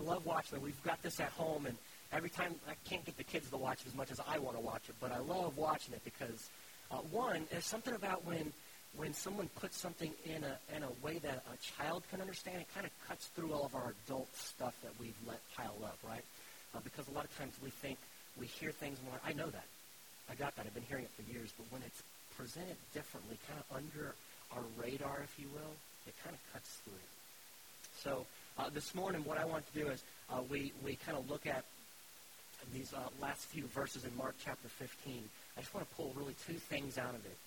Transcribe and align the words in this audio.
love 0.00 0.26
watching 0.26 0.58
it. 0.58 0.62
We've 0.62 0.82
got 0.82 1.02
this 1.02 1.20
at 1.20 1.30
home, 1.30 1.66
and 1.66 1.76
every 2.12 2.30
time 2.30 2.54
I 2.68 2.74
can't 2.88 3.04
get 3.04 3.16
the 3.16 3.24
kids 3.24 3.48
to 3.50 3.56
watch 3.56 3.80
it 3.82 3.88
as 3.88 3.94
much 3.94 4.10
as 4.10 4.20
I 4.28 4.38
want 4.38 4.56
to 4.56 4.62
watch 4.62 4.82
it, 4.88 4.94
but 5.00 5.12
I 5.12 5.18
love 5.18 5.56
watching 5.56 5.94
it 5.94 6.02
because 6.04 6.50
uh, 6.90 6.96
one, 7.10 7.46
there's 7.50 7.64
something 7.64 7.94
about 7.94 8.24
when 8.26 8.52
when 8.96 9.14
someone 9.14 9.48
puts 9.60 9.76
something 9.76 10.12
in 10.24 10.42
a 10.42 10.58
in 10.76 10.82
a 10.82 10.90
way 11.02 11.18
that 11.18 11.44
a 11.46 11.82
child 11.82 12.02
can 12.10 12.20
understand, 12.20 12.60
it 12.60 12.66
kind 12.74 12.84
of 12.84 12.92
cuts 13.06 13.26
through 13.28 13.52
all 13.52 13.64
of 13.64 13.74
our 13.74 13.94
adult 14.06 14.28
stuff 14.34 14.74
that 14.82 14.92
we've 14.98 15.16
let 15.26 15.38
pile 15.56 15.76
up, 15.84 15.98
right? 16.06 16.24
Uh, 16.74 16.80
because 16.82 17.06
a 17.08 17.12
lot 17.12 17.24
of 17.24 17.38
times 17.38 17.54
we 17.62 17.70
think 17.70 17.98
we 18.38 18.46
hear 18.46 18.72
things 18.72 18.98
more. 19.06 19.20
I 19.24 19.32
know 19.32 19.48
that. 19.50 19.66
I 20.30 20.34
got 20.34 20.56
that. 20.56 20.66
I've 20.66 20.74
been 20.74 20.86
hearing 20.88 21.04
it 21.04 21.10
for 21.10 21.22
years. 21.30 21.52
But 21.56 21.66
when 21.70 21.82
it's 21.82 22.02
presented 22.36 22.76
differently, 22.94 23.38
kind 23.46 23.58
of 23.58 23.76
under 23.76 24.14
our 24.54 24.62
radar, 24.78 25.22
if 25.22 25.34
you 25.38 25.46
will, 25.52 25.74
it 26.06 26.14
kind 26.22 26.34
of 26.34 26.52
cuts 26.52 26.70
through. 26.84 27.06
So 28.02 28.26
uh, 28.60 28.68
this 28.74 28.94
morning, 28.94 29.24
what 29.24 29.38
I 29.38 29.44
want 29.44 29.64
to 29.72 29.78
do 29.78 29.88
is 29.88 30.02
uh, 30.30 30.40
we 30.50 30.72
we 30.84 30.96
kind 30.96 31.16
of 31.16 31.30
look 31.30 31.46
at 31.46 31.64
these 32.74 32.92
uh, 32.92 32.98
last 33.20 33.46
few 33.46 33.64
verses 33.68 34.04
in 34.04 34.14
Mark 34.16 34.34
chapter 34.44 34.68
15. 34.68 35.22
I 35.56 35.60
just 35.60 35.72
want 35.72 35.88
to 35.88 35.96
pull 35.96 36.12
really 36.14 36.34
two 36.46 36.54
things 36.54 36.98
out 36.98 37.14
of 37.14 37.24
it, 37.24 37.38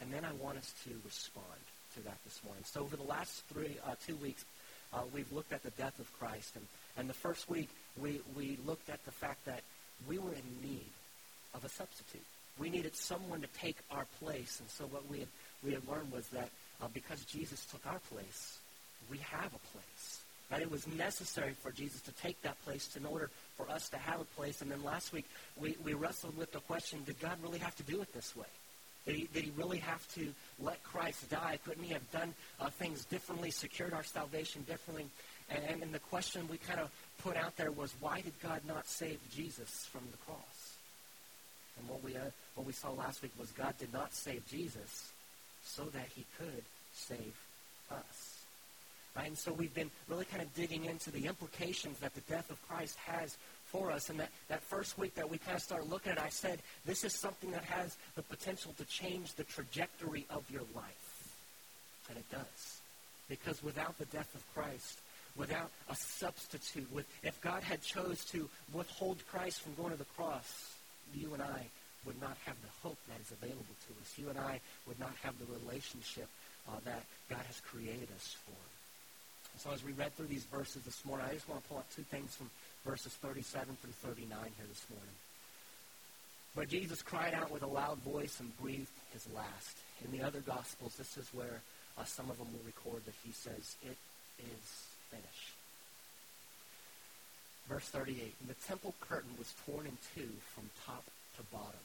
and 0.00 0.12
then 0.12 0.24
I 0.24 0.32
want 0.32 0.58
us 0.58 0.72
to 0.84 0.90
respond 1.04 1.60
to 1.94 2.00
that 2.04 2.16
this 2.24 2.40
morning. 2.44 2.64
So 2.64 2.80
over 2.80 2.96
the 2.96 3.04
last 3.04 3.44
three 3.52 3.76
uh, 3.86 3.94
two 4.06 4.16
weeks, 4.16 4.44
uh, 4.92 5.02
we've 5.12 5.30
looked 5.32 5.52
at 5.52 5.62
the 5.62 5.70
death 5.70 5.98
of 5.98 6.10
Christ, 6.18 6.56
and 6.56 6.66
and 6.96 7.08
the 7.08 7.14
first 7.14 7.50
week 7.50 7.68
we 8.00 8.20
we 8.34 8.58
looked 8.64 8.88
at 8.88 9.04
the 9.04 9.12
fact 9.12 9.44
that 9.44 9.60
we 10.08 10.18
were 10.18 10.32
in 10.32 10.68
need 10.68 10.92
of 11.54 11.64
a 11.64 11.68
substitute. 11.68 12.24
We 12.58 12.70
needed 12.70 12.94
someone 12.96 13.40
to 13.42 13.48
take 13.58 13.76
our 13.90 14.06
place, 14.20 14.60
and 14.60 14.70
so 14.70 14.86
what 14.86 15.08
we 15.10 15.18
had 15.20 15.28
we 15.62 15.72
had 15.74 15.86
learned 15.86 16.10
was 16.10 16.26
that 16.28 16.48
uh, 16.80 16.88
because 16.94 17.22
Jesus 17.24 17.66
took 17.66 17.84
our 17.86 18.00
place, 18.10 18.58
we 19.10 19.18
have 19.18 19.52
a 19.52 19.62
place. 19.76 20.23
And 20.50 20.62
it 20.62 20.70
was 20.70 20.86
necessary 20.86 21.54
for 21.62 21.72
Jesus 21.72 22.00
to 22.02 22.12
take 22.12 22.40
that 22.42 22.62
place 22.64 22.96
in 22.96 23.06
order 23.06 23.30
for 23.56 23.68
us 23.70 23.88
to 23.88 23.96
have 23.96 24.20
a 24.20 24.24
place. 24.24 24.62
And 24.62 24.70
then 24.70 24.84
last 24.84 25.12
week, 25.12 25.24
we, 25.56 25.76
we 25.84 25.94
wrestled 25.94 26.36
with 26.36 26.52
the 26.52 26.60
question, 26.60 27.00
did 27.04 27.18
God 27.18 27.38
really 27.42 27.58
have 27.58 27.74
to 27.76 27.82
do 27.82 28.00
it 28.02 28.12
this 28.12 28.36
way? 28.36 28.46
Did 29.06 29.16
he, 29.16 29.28
did 29.32 29.44
he 29.44 29.52
really 29.56 29.78
have 29.78 30.06
to 30.14 30.32
let 30.60 30.82
Christ 30.82 31.28
die? 31.30 31.58
Couldn't 31.64 31.84
he 31.84 31.92
have 31.92 32.10
done 32.10 32.34
uh, 32.60 32.70
things 32.70 33.04
differently, 33.04 33.50
secured 33.50 33.92
our 33.92 34.04
salvation 34.04 34.62
differently? 34.62 35.06
And, 35.50 35.82
and 35.82 35.92
the 35.92 35.98
question 35.98 36.48
we 36.48 36.58
kind 36.58 36.80
of 36.80 36.90
put 37.22 37.36
out 37.36 37.56
there 37.56 37.70
was, 37.70 37.92
why 38.00 38.20
did 38.20 38.32
God 38.42 38.60
not 38.66 38.86
save 38.86 39.18
Jesus 39.34 39.86
from 39.90 40.02
the 40.10 40.16
cross? 40.18 40.76
And 41.78 41.88
what 41.88 42.02
we, 42.02 42.16
uh, 42.16 42.20
what 42.54 42.66
we 42.66 42.72
saw 42.72 42.92
last 42.92 43.22
week 43.22 43.32
was 43.38 43.50
God 43.52 43.76
did 43.78 43.92
not 43.92 44.14
save 44.14 44.46
Jesus 44.46 45.10
so 45.64 45.84
that 45.84 46.06
he 46.14 46.24
could 46.38 46.62
save 46.94 47.34
us. 47.90 48.33
Right? 49.16 49.28
And 49.28 49.38
so 49.38 49.52
we've 49.52 49.74
been 49.74 49.90
really 50.08 50.24
kind 50.24 50.42
of 50.42 50.52
digging 50.54 50.86
into 50.86 51.10
the 51.10 51.26
implications 51.26 51.98
that 52.00 52.14
the 52.14 52.20
death 52.22 52.50
of 52.50 52.60
Christ 52.68 52.96
has 53.06 53.36
for 53.66 53.92
us. 53.92 54.10
And 54.10 54.18
that, 54.18 54.30
that 54.48 54.62
first 54.62 54.98
week 54.98 55.14
that 55.14 55.28
we 55.28 55.38
kind 55.38 55.56
of 55.56 55.62
started 55.62 55.88
looking 55.88 56.12
at, 56.12 56.20
I 56.20 56.30
said, 56.30 56.60
this 56.84 57.04
is 57.04 57.12
something 57.12 57.50
that 57.52 57.64
has 57.64 57.96
the 58.16 58.22
potential 58.22 58.74
to 58.78 58.84
change 58.84 59.34
the 59.34 59.44
trajectory 59.44 60.26
of 60.30 60.42
your 60.50 60.62
life. 60.74 61.34
And 62.08 62.18
it 62.18 62.30
does. 62.30 62.80
Because 63.28 63.62
without 63.62 63.96
the 63.98 64.04
death 64.06 64.34
of 64.34 64.42
Christ, 64.54 64.98
without 65.36 65.70
a 65.88 65.96
substitute, 65.96 66.92
with, 66.92 67.06
if 67.22 67.40
God 67.40 67.62
had 67.62 67.82
chose 67.82 68.24
to 68.26 68.48
withhold 68.72 69.18
Christ 69.30 69.62
from 69.62 69.74
going 69.74 69.92
to 69.92 69.98
the 69.98 70.04
cross, 70.16 70.74
you 71.14 71.32
and 71.34 71.42
I 71.42 71.66
would 72.04 72.20
not 72.20 72.36
have 72.44 72.56
the 72.62 72.88
hope 72.88 72.98
that 73.08 73.20
is 73.20 73.32
available 73.32 73.64
to 73.86 73.92
us. 74.02 74.18
You 74.18 74.28
and 74.28 74.38
I 74.38 74.60
would 74.86 75.00
not 75.00 75.12
have 75.22 75.34
the 75.38 75.46
relationship 75.46 76.28
uh, 76.68 76.72
that 76.84 77.02
God 77.30 77.42
has 77.46 77.60
created 77.60 78.08
us 78.14 78.36
for. 78.44 78.83
So 79.64 79.72
as 79.72 79.82
we 79.82 79.92
read 79.92 80.14
through 80.14 80.26
these 80.26 80.44
verses 80.44 80.82
this 80.82 81.02
morning, 81.06 81.24
I 81.26 81.32
just 81.32 81.48
want 81.48 81.62
to 81.62 81.68
pull 81.70 81.78
out 81.78 81.90
two 81.96 82.02
things 82.02 82.36
from 82.36 82.50
verses 82.84 83.14
37 83.14 83.78
through 83.80 84.12
39 84.12 84.28
here 84.28 84.68
this 84.68 84.84
morning. 84.92 85.16
But 86.54 86.68
Jesus 86.68 87.00
cried 87.00 87.32
out 87.32 87.50
with 87.50 87.62
a 87.62 87.66
loud 87.66 87.96
voice 88.04 88.40
and 88.40 88.52
breathed 88.60 88.92
his 89.14 89.26
last. 89.34 89.78
In 90.04 90.12
the 90.12 90.22
other 90.22 90.40
Gospels, 90.40 90.96
this 90.98 91.16
is 91.16 91.32
where 91.32 91.62
uh, 91.96 92.04
some 92.04 92.28
of 92.28 92.36
them 92.36 92.48
will 92.52 92.66
record 92.66 93.06
that 93.06 93.14
he 93.24 93.32
says, 93.32 93.76
it 93.82 93.96
is 94.38 94.66
finished. 95.08 95.56
Verse 97.66 97.88
38, 97.88 98.20
and 98.20 98.50
the 98.50 98.66
temple 98.68 98.92
curtain 99.00 99.32
was 99.38 99.54
torn 99.64 99.86
in 99.86 99.96
two 100.14 100.28
from 100.52 100.68
top 100.84 101.04
to 101.38 101.42
bottom. 101.50 101.84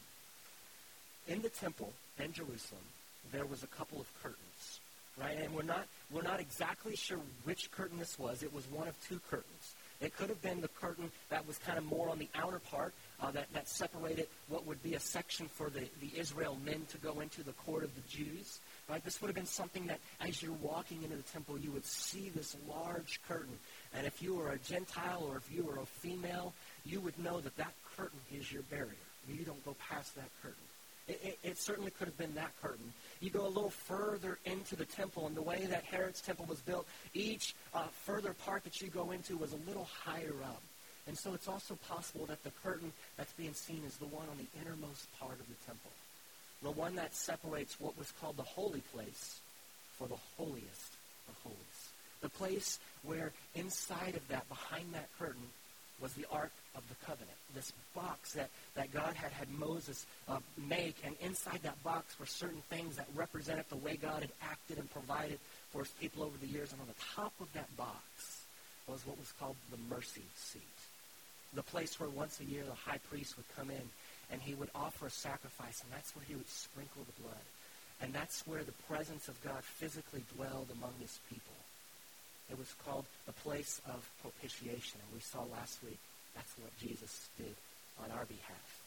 In 1.28 1.40
the 1.40 1.48
temple 1.48 1.94
in 2.18 2.34
Jerusalem, 2.34 2.84
there 3.32 3.46
was 3.46 3.62
a 3.62 3.68
couple 3.68 3.98
of 3.98 4.22
curtains 4.22 4.80
right? 5.18 5.38
And 5.38 5.54
we're 5.54 5.62
not 5.62 5.86
we're 6.10 6.22
not 6.22 6.40
exactly 6.40 6.96
sure 6.96 7.18
which 7.44 7.70
curtain 7.70 7.98
this 7.98 8.18
was. 8.18 8.42
It 8.42 8.52
was 8.52 8.66
one 8.70 8.88
of 8.88 8.96
two 9.08 9.20
curtains. 9.30 9.74
It 10.00 10.16
could 10.16 10.30
have 10.30 10.40
been 10.40 10.62
the 10.62 10.68
curtain 10.68 11.10
that 11.28 11.46
was 11.46 11.58
kind 11.58 11.76
of 11.76 11.84
more 11.84 12.08
on 12.08 12.18
the 12.18 12.28
outer 12.34 12.58
part 12.58 12.94
uh, 13.20 13.30
that, 13.32 13.52
that 13.52 13.68
separated 13.68 14.28
what 14.48 14.66
would 14.66 14.82
be 14.82 14.94
a 14.94 15.00
section 15.00 15.46
for 15.46 15.68
the, 15.68 15.80
the 16.00 16.18
Israel 16.18 16.56
men 16.64 16.86
to 16.90 16.98
go 16.98 17.20
into 17.20 17.42
the 17.42 17.52
court 17.52 17.84
of 17.84 17.94
the 17.94 18.00
Jews. 18.08 18.60
Right? 18.88 19.04
This 19.04 19.20
would 19.20 19.28
have 19.28 19.34
been 19.34 19.44
something 19.44 19.86
that 19.86 20.00
as 20.20 20.42
you're 20.42 20.52
walking 20.54 21.02
into 21.02 21.16
the 21.16 21.22
temple, 21.24 21.58
you 21.58 21.70
would 21.72 21.84
see 21.84 22.30
this 22.34 22.56
large 22.66 23.20
curtain. 23.28 23.58
And 23.94 24.06
if 24.06 24.22
you 24.22 24.34
were 24.34 24.52
a 24.52 24.58
Gentile 24.58 25.22
or 25.28 25.36
if 25.36 25.52
you 25.52 25.64
were 25.64 25.78
a 25.78 25.86
female, 25.86 26.54
you 26.86 27.00
would 27.00 27.18
know 27.18 27.40
that 27.40 27.56
that 27.58 27.74
curtain 27.96 28.20
is 28.32 28.50
your 28.50 28.62
barrier. 28.62 28.96
You 29.28 29.44
don't 29.44 29.64
go 29.66 29.76
past 29.90 30.14
that 30.16 30.30
curtain. 30.42 30.56
It, 31.10 31.20
it, 31.24 31.38
it, 31.42 31.58
certainly 31.58 31.90
could 31.90 32.06
have 32.06 32.16
been 32.16 32.34
that 32.36 32.52
curtain. 32.62 32.92
You 33.20 33.30
go 33.30 33.44
a 33.44 33.48
little 33.48 33.70
further 33.70 34.38
into 34.44 34.76
the 34.76 34.84
temple, 34.84 35.26
and 35.26 35.36
the 35.36 35.42
way 35.42 35.66
that 35.68 35.82
Herod's 35.82 36.20
temple 36.20 36.46
was 36.48 36.60
built, 36.60 36.86
each 37.14 37.56
uh, 37.74 37.88
further 38.04 38.32
part 38.32 38.62
that 38.62 38.80
you 38.80 38.88
go 38.88 39.10
into 39.10 39.36
was 39.36 39.52
a 39.52 39.68
little 39.68 39.88
higher 40.04 40.34
up. 40.44 40.62
And 41.08 41.18
so 41.18 41.34
it's 41.34 41.48
also 41.48 41.76
possible 41.88 42.26
that 42.26 42.44
the 42.44 42.52
curtain 42.62 42.92
that's 43.16 43.32
being 43.32 43.54
seen 43.54 43.82
is 43.84 43.96
the 43.96 44.06
one 44.06 44.28
on 44.30 44.36
the 44.38 44.60
innermost 44.60 45.08
part 45.18 45.32
of 45.32 45.48
the 45.48 45.66
temple. 45.66 45.90
The 46.62 46.70
one 46.70 46.94
that 46.94 47.12
separates 47.12 47.80
what 47.80 47.98
was 47.98 48.12
called 48.20 48.36
the 48.36 48.44
holy 48.44 48.82
place 48.94 49.40
for 49.98 50.06
the 50.06 50.18
holiest 50.36 50.92
of 51.28 51.34
holies. 51.42 51.90
The 52.20 52.28
place 52.28 52.78
where 53.02 53.32
inside 53.56 54.14
of 54.14 54.28
that, 54.28 54.48
behind 54.48 54.92
that 54.92 55.08
curtain, 55.18 55.48
was 56.00 56.12
the 56.12 56.26
Ark 56.30 56.52
of 56.76 56.88
the 56.88 56.99
Covenant, 57.10 57.38
this 57.56 57.72
box 57.92 58.34
that, 58.34 58.50
that 58.76 58.92
God 58.92 59.14
had 59.14 59.32
had 59.32 59.50
Moses 59.50 60.06
uh, 60.28 60.38
make, 60.56 60.94
and 61.04 61.16
inside 61.20 61.58
that 61.64 61.82
box 61.82 62.14
were 62.20 62.26
certain 62.26 62.62
things 62.70 62.94
that 62.94 63.08
represented 63.16 63.64
the 63.68 63.82
way 63.82 63.98
God 64.00 64.20
had 64.22 64.30
acted 64.40 64.78
and 64.78 64.88
provided 64.92 65.40
for 65.72 65.82
his 65.82 65.90
people 65.98 66.22
over 66.22 66.38
the 66.40 66.46
years. 66.46 66.70
And 66.70 66.80
on 66.80 66.86
the 66.86 67.02
top 67.16 67.32
of 67.40 67.52
that 67.54 67.66
box 67.76 68.44
was 68.86 69.04
what 69.04 69.18
was 69.18 69.32
called 69.40 69.56
the 69.72 69.78
mercy 69.92 70.22
seat, 70.36 70.62
the 71.52 71.64
place 71.64 71.98
where 71.98 72.08
once 72.08 72.38
a 72.38 72.44
year 72.44 72.62
the 72.62 72.78
high 72.78 73.00
priest 73.10 73.36
would 73.36 73.56
come 73.56 73.70
in 73.70 73.82
and 74.30 74.40
he 74.40 74.54
would 74.54 74.70
offer 74.72 75.06
a 75.06 75.10
sacrifice, 75.10 75.82
and 75.82 75.90
that's 75.90 76.14
where 76.14 76.24
he 76.28 76.36
would 76.36 76.48
sprinkle 76.48 77.02
the 77.02 77.22
blood. 77.22 77.46
And 78.00 78.14
that's 78.14 78.46
where 78.46 78.62
the 78.62 78.78
presence 78.86 79.26
of 79.26 79.42
God 79.42 79.64
physically 79.64 80.22
dwelled 80.36 80.68
among 80.70 80.94
his 81.00 81.18
people. 81.28 81.58
It 82.48 82.56
was 82.56 82.72
called 82.86 83.06
the 83.26 83.32
place 83.32 83.80
of 83.88 84.08
propitiation. 84.22 85.00
And 85.02 85.10
we 85.12 85.20
saw 85.20 85.42
last 85.50 85.82
week 85.82 85.98
that's 86.34 86.52
what 86.58 86.76
Jesus 86.78 87.28
did 87.36 87.54
on 88.02 88.10
our 88.10 88.24
behalf. 88.24 88.82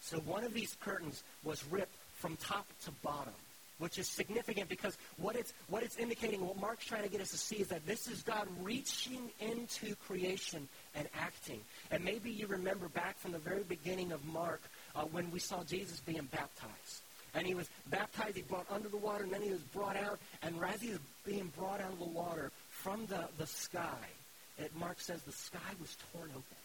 So 0.00 0.18
one 0.18 0.44
of 0.44 0.54
these 0.54 0.76
curtains 0.80 1.22
was 1.44 1.64
ripped 1.70 1.94
from 2.14 2.36
top 2.36 2.66
to 2.84 2.90
bottom, 3.02 3.34
which 3.78 3.98
is 3.98 4.08
significant 4.08 4.68
because 4.68 4.96
what 5.18 5.36
it's, 5.36 5.52
what 5.68 5.82
it's 5.82 5.96
indicating, 5.96 6.46
what 6.46 6.60
Mark's 6.60 6.86
trying 6.86 7.02
to 7.02 7.08
get 7.08 7.20
us 7.20 7.30
to 7.30 7.38
see 7.38 7.56
is 7.56 7.68
that 7.68 7.86
this 7.86 8.08
is 8.08 8.22
God 8.22 8.48
reaching 8.62 9.30
into 9.40 9.94
creation 10.06 10.68
and 10.94 11.08
acting. 11.18 11.60
And 11.90 12.04
maybe 12.04 12.30
you 12.30 12.46
remember 12.46 12.88
back 12.88 13.18
from 13.18 13.32
the 13.32 13.38
very 13.38 13.62
beginning 13.62 14.12
of 14.12 14.24
Mark 14.24 14.62
uh, 14.96 15.02
when 15.02 15.30
we 15.30 15.38
saw 15.38 15.62
Jesus 15.64 16.00
being 16.00 16.28
baptized. 16.32 17.02
And 17.34 17.46
he 17.46 17.54
was 17.54 17.68
baptized, 17.88 18.36
he 18.36 18.42
brought 18.42 18.66
under 18.70 18.88
the 18.88 18.96
water, 18.96 19.22
and 19.22 19.32
then 19.32 19.42
he 19.42 19.50
was 19.50 19.62
brought 19.62 19.96
out. 19.96 20.18
And 20.42 20.56
as 20.64 20.82
he 20.82 20.90
was 20.90 20.98
being 21.24 21.52
brought 21.56 21.80
out 21.80 21.92
of 21.92 21.98
the 21.98 22.04
water, 22.04 22.50
from 22.70 23.06
the, 23.06 23.28
the 23.38 23.46
sky, 23.46 24.08
it, 24.58 24.74
Mark 24.76 25.00
says 25.00 25.22
the 25.22 25.32
sky 25.32 25.58
was 25.80 25.96
torn 26.12 26.30
open, 26.30 26.59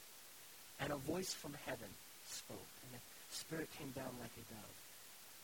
and 0.80 0.92
a 0.92 0.98
voice 0.98 1.34
from 1.34 1.54
heaven 1.66 1.90
spoke, 2.28 2.72
and 2.84 3.00
the 3.00 3.04
Spirit 3.30 3.70
came 3.78 3.92
down 3.92 4.12
like 4.20 4.34
a 4.36 4.46
dove. 4.52 4.78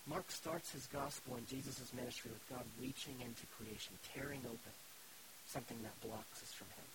Mark 0.07 0.31
starts 0.31 0.71
his 0.71 0.87
gospel 0.87 1.37
in 1.37 1.45
Jesus' 1.45 1.93
ministry 1.93 2.31
with 2.33 2.49
God 2.49 2.65
reaching 2.81 3.15
into 3.21 3.45
creation, 3.57 3.93
tearing 4.13 4.41
open 4.45 4.75
something 5.47 5.77
that 5.83 5.95
blocks 6.01 6.41
us 6.41 6.51
from 6.51 6.67
him. 6.73 6.87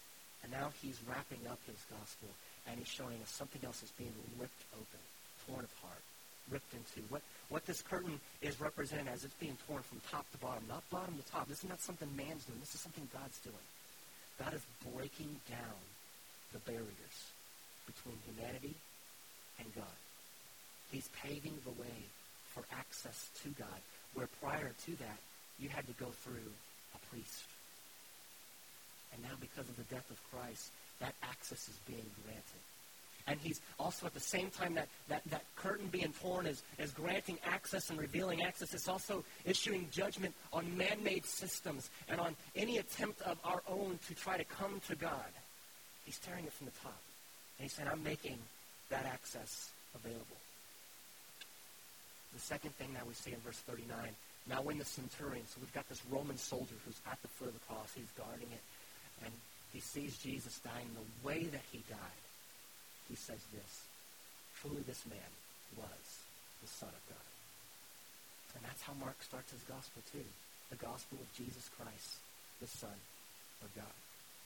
And 0.42 0.52
now 0.52 0.72
he's 0.82 0.98
wrapping 1.06 1.46
up 1.48 1.60
his 1.66 1.80
gospel, 1.90 2.28
and 2.66 2.78
he's 2.78 2.90
showing 2.90 3.16
us 3.22 3.30
something 3.30 3.62
else 3.64 3.82
is 3.82 3.92
being 3.96 4.12
ripped 4.38 4.64
open, 4.74 5.02
torn 5.46 5.64
apart, 5.64 6.02
ripped 6.50 6.72
into. 6.74 7.06
What, 7.08 7.22
what 7.48 7.64
this 7.66 7.82
curtain 7.82 8.20
is 8.42 8.60
represented 8.60 9.08
as, 9.08 9.24
it's 9.24 9.34
being 9.38 9.56
torn 9.66 9.82
from 9.82 10.00
top 10.10 10.26
to 10.32 10.38
bottom, 10.38 10.64
not 10.68 10.82
bottom 10.90 11.16
to 11.16 11.24
top. 11.30 11.48
This 11.48 11.62
is 11.62 11.70
not 11.70 11.80
something 11.80 12.08
man's 12.16 12.44
doing. 12.44 12.58
This 12.60 12.74
is 12.74 12.80
something 12.80 13.06
God's 13.12 13.38
doing. 13.40 13.66
God 14.38 14.52
is 14.52 14.62
breaking 14.92 15.40
down 15.48 15.80
the 16.52 16.58
barriers 16.60 17.18
between 17.86 18.18
humanity 18.26 18.74
and 19.58 19.74
God. 19.74 19.98
He's 20.90 21.08
paving 21.22 21.58
the 21.64 21.70
way 21.80 21.96
for 22.54 22.62
access 22.72 23.30
to 23.42 23.48
God, 23.58 23.80
where 24.14 24.28
prior 24.40 24.72
to 24.86 24.90
that, 24.98 25.18
you 25.58 25.68
had 25.68 25.86
to 25.86 25.92
go 25.94 26.06
through 26.06 26.50
a 26.94 26.98
priest. 27.10 27.44
And 29.12 29.22
now 29.22 29.36
because 29.40 29.68
of 29.68 29.76
the 29.76 29.94
death 29.94 30.10
of 30.10 30.18
Christ, 30.30 30.70
that 31.00 31.14
access 31.22 31.68
is 31.68 31.78
being 31.86 32.06
granted. 32.24 32.62
And 33.28 33.40
he's 33.40 33.60
also 33.78 34.06
at 34.06 34.14
the 34.14 34.20
same 34.20 34.50
time 34.50 34.74
that, 34.74 34.88
that, 35.08 35.22
that 35.30 35.42
curtain 35.56 35.88
being 35.88 36.12
torn 36.22 36.46
is, 36.46 36.62
is 36.78 36.92
granting 36.92 37.38
access 37.44 37.90
and 37.90 37.98
revealing 37.98 38.42
access. 38.42 38.72
It's 38.72 38.88
also 38.88 39.24
issuing 39.44 39.88
judgment 39.90 40.32
on 40.52 40.76
man-made 40.76 41.26
systems 41.26 41.90
and 42.08 42.20
on 42.20 42.36
any 42.54 42.78
attempt 42.78 43.22
of 43.22 43.38
our 43.44 43.62
own 43.68 43.98
to 44.06 44.14
try 44.14 44.36
to 44.36 44.44
come 44.44 44.80
to 44.88 44.94
God. 44.94 45.32
He's 46.04 46.18
tearing 46.18 46.44
it 46.44 46.52
from 46.52 46.66
the 46.66 46.72
top. 46.82 47.00
And 47.58 47.64
he 47.64 47.68
said, 47.68 47.88
I'm 47.88 48.02
making 48.02 48.38
that 48.90 49.06
access 49.06 49.70
available. 49.94 50.40
The 52.34 52.40
second 52.40 52.74
thing 52.76 52.92
that 52.94 53.06
we 53.06 53.14
see 53.14 53.32
in 53.32 53.40
verse 53.40 53.58
39, 53.64 53.88
now 54.48 54.60
when 54.62 54.78
the 54.78 54.84
centurion, 54.84 55.46
so 55.48 55.56
we've 55.60 55.72
got 55.72 55.88
this 55.88 56.02
Roman 56.10 56.36
soldier 56.36 56.76
who's 56.84 57.00
at 57.10 57.16
the 57.22 57.28
foot 57.28 57.48
of 57.48 57.54
the 57.54 57.64
cross, 57.66 57.88
he's 57.96 58.12
guarding 58.12 58.48
it, 58.52 58.64
and 59.24 59.32
he 59.72 59.80
sees 59.80 60.18
Jesus 60.18 60.60
dying 60.60 60.86
the 60.92 61.26
way 61.26 61.44
that 61.44 61.64
he 61.72 61.82
died. 61.88 62.22
He 63.08 63.16
says 63.16 63.40
this, 63.52 63.72
truly 64.60 64.82
this 64.86 65.02
man 65.08 65.32
was 65.76 66.04
the 66.60 66.68
Son 66.68 66.90
of 66.92 67.04
God. 67.08 67.26
And 68.56 68.64
that's 68.64 68.82
how 68.82 68.92
Mark 69.00 69.16
starts 69.20 69.52
his 69.52 69.62
gospel 69.68 70.02
too. 70.12 70.24
The 70.70 70.80
gospel 70.80 71.18
of 71.20 71.28
Jesus 71.36 71.68
Christ, 71.76 72.20
the 72.60 72.66
Son 72.66 72.96
of 73.62 73.68
God. 73.76 73.96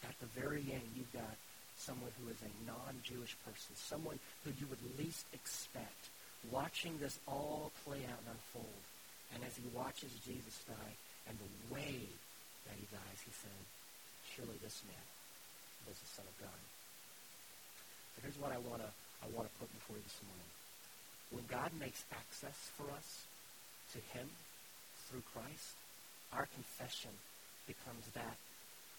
At 0.03 0.19
the 0.19 0.27
very 0.35 0.67
end, 0.71 0.87
you've 0.97 1.12
got 1.12 1.35
someone 1.81 2.12
who 2.21 2.29
is 2.29 2.37
a 2.44 2.53
non-Jewish 2.69 3.35
person, 3.41 3.73
someone 3.73 4.21
who 4.44 4.53
you 4.61 4.69
would 4.69 4.85
least 5.00 5.25
expect, 5.32 6.12
watching 6.53 7.00
this 7.00 7.17
all 7.25 7.73
play 7.88 8.05
out 8.05 8.21
and 8.21 8.37
unfold. 8.37 8.82
And 9.32 9.41
as 9.49 9.56
he 9.56 9.65
watches 9.73 10.12
Jesus 10.21 10.61
die 10.69 10.94
and 11.25 11.35
the 11.41 11.53
way 11.73 12.05
that 12.69 12.77
he 12.77 12.85
dies, 12.93 13.19
he 13.25 13.32
said, 13.32 13.61
surely 14.37 14.61
this 14.61 14.85
man 14.85 15.06
was 15.88 15.97
the 15.97 16.11
Son 16.21 16.27
of 16.29 16.37
God. 16.37 16.61
So 18.15 18.29
here's 18.29 18.37
what 18.37 18.53
I 18.53 18.61
want 18.61 18.85
to 18.85 18.91
I 19.21 19.29
want 19.37 19.44
to 19.44 19.55
put 19.61 19.69
before 19.69 20.00
you 20.00 20.05
this 20.05 20.21
morning. 20.25 20.50
When 21.29 21.44
God 21.44 21.76
makes 21.76 22.00
access 22.09 22.56
for 22.73 22.88
us 22.97 23.29
to 23.93 24.00
him 24.17 24.33
through 25.09 25.21
Christ, 25.37 25.76
our 26.33 26.49
confession 26.56 27.12
becomes 27.69 28.09
that 28.17 28.37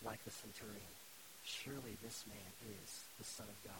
like 0.05 0.21
the 0.23 0.29
centurion 0.29 0.93
surely 1.43 1.97
this 2.03 2.25
man 2.27 2.77
is 2.83 3.03
the 3.17 3.23
Son 3.23 3.47
of 3.47 3.63
God. 3.63 3.73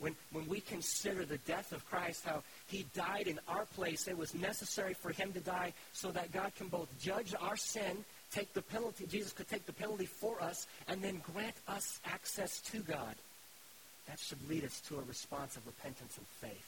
When, 0.00 0.16
when 0.32 0.48
we 0.48 0.60
consider 0.60 1.24
the 1.24 1.38
death 1.38 1.72
of 1.72 1.88
Christ, 1.88 2.24
how 2.24 2.42
he 2.66 2.84
died 2.94 3.26
in 3.26 3.38
our 3.48 3.64
place, 3.64 4.08
it 4.08 4.18
was 4.18 4.34
necessary 4.34 4.92
for 4.92 5.10
him 5.10 5.32
to 5.32 5.40
die 5.40 5.72
so 5.92 6.10
that 6.10 6.32
God 6.32 6.52
can 6.56 6.68
both 6.68 6.88
judge 7.00 7.32
our 7.40 7.56
sin, 7.56 8.04
take 8.32 8.52
the 8.54 8.62
penalty, 8.62 9.06
Jesus 9.06 9.32
could 9.32 9.48
take 9.48 9.66
the 9.66 9.72
penalty 9.72 10.06
for 10.06 10.42
us, 10.42 10.66
and 10.88 11.00
then 11.00 11.22
grant 11.32 11.54
us 11.68 12.00
access 12.04 12.60
to 12.72 12.80
God. 12.80 13.14
That 14.08 14.18
should 14.18 14.46
lead 14.48 14.64
us 14.64 14.80
to 14.88 14.96
a 14.96 15.02
response 15.02 15.56
of 15.56 15.66
repentance 15.66 16.18
and 16.18 16.26
faith. 16.26 16.66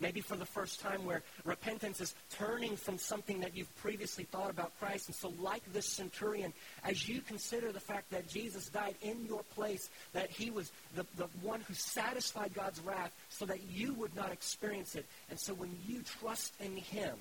Maybe 0.00 0.20
for 0.20 0.36
the 0.36 0.44
first 0.44 0.80
time 0.80 1.04
where 1.04 1.22
repentance 1.44 2.00
is 2.00 2.14
turning 2.30 2.76
from 2.76 2.98
something 2.98 3.40
that 3.40 3.56
you've 3.56 3.74
previously 3.76 4.24
thought 4.24 4.50
about 4.50 4.72
Christ. 4.80 5.06
And 5.06 5.14
so 5.14 5.32
like 5.40 5.62
this 5.72 5.86
centurion, 5.86 6.52
as 6.84 7.08
you 7.08 7.20
consider 7.20 7.70
the 7.70 7.80
fact 7.80 8.10
that 8.10 8.28
Jesus 8.28 8.68
died 8.68 8.96
in 9.02 9.24
your 9.26 9.42
place, 9.54 9.88
that 10.12 10.30
he 10.30 10.50
was 10.50 10.72
the, 10.96 11.06
the 11.16 11.28
one 11.42 11.60
who 11.60 11.74
satisfied 11.74 12.54
God's 12.54 12.80
wrath 12.80 13.12
so 13.30 13.46
that 13.46 13.60
you 13.70 13.94
would 13.94 14.14
not 14.16 14.32
experience 14.32 14.94
it. 14.96 15.06
And 15.30 15.38
so 15.38 15.54
when 15.54 15.70
you 15.86 16.02
trust 16.20 16.52
in 16.60 16.76
him, 16.76 17.16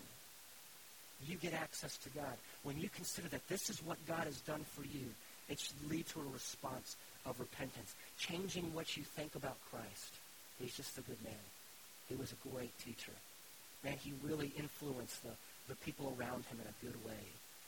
you 1.27 1.37
get 1.37 1.53
access 1.53 1.97
to 1.97 2.09
God. 2.09 2.33
When 2.63 2.79
you 2.79 2.89
consider 2.89 3.27
that 3.29 3.47
this 3.47 3.69
is 3.69 3.83
what 3.85 3.97
God 4.07 4.25
has 4.25 4.41
done 4.41 4.63
for 4.63 4.83
you, 4.83 5.05
it 5.47 5.59
should 5.59 5.89
lead 5.89 6.07
to 6.07 6.19
a 6.19 6.33
response 6.33 6.97
of 7.25 7.39
repentance, 7.39 7.93
changing 8.17 8.73
what 8.73 8.97
you 8.97 9.03
think 9.03 9.35
about 9.35 9.57
Christ. 9.69 10.13
He's 10.59 10.75
just 10.75 10.97
a 10.97 11.01
good 11.01 11.21
man. 11.23 11.33
He 12.13 12.19
was 12.19 12.31
a 12.31 12.49
great 12.49 12.77
teacher. 12.77 13.11
Man, 13.83 13.97
he 13.97 14.13
really 14.21 14.53
influenced 14.55 15.23
the, 15.23 15.31
the 15.67 15.75
people 15.77 16.15
around 16.15 16.45
him 16.45 16.59
in 16.61 16.67
a 16.67 16.85
good 16.85 17.03
way. 17.03 17.25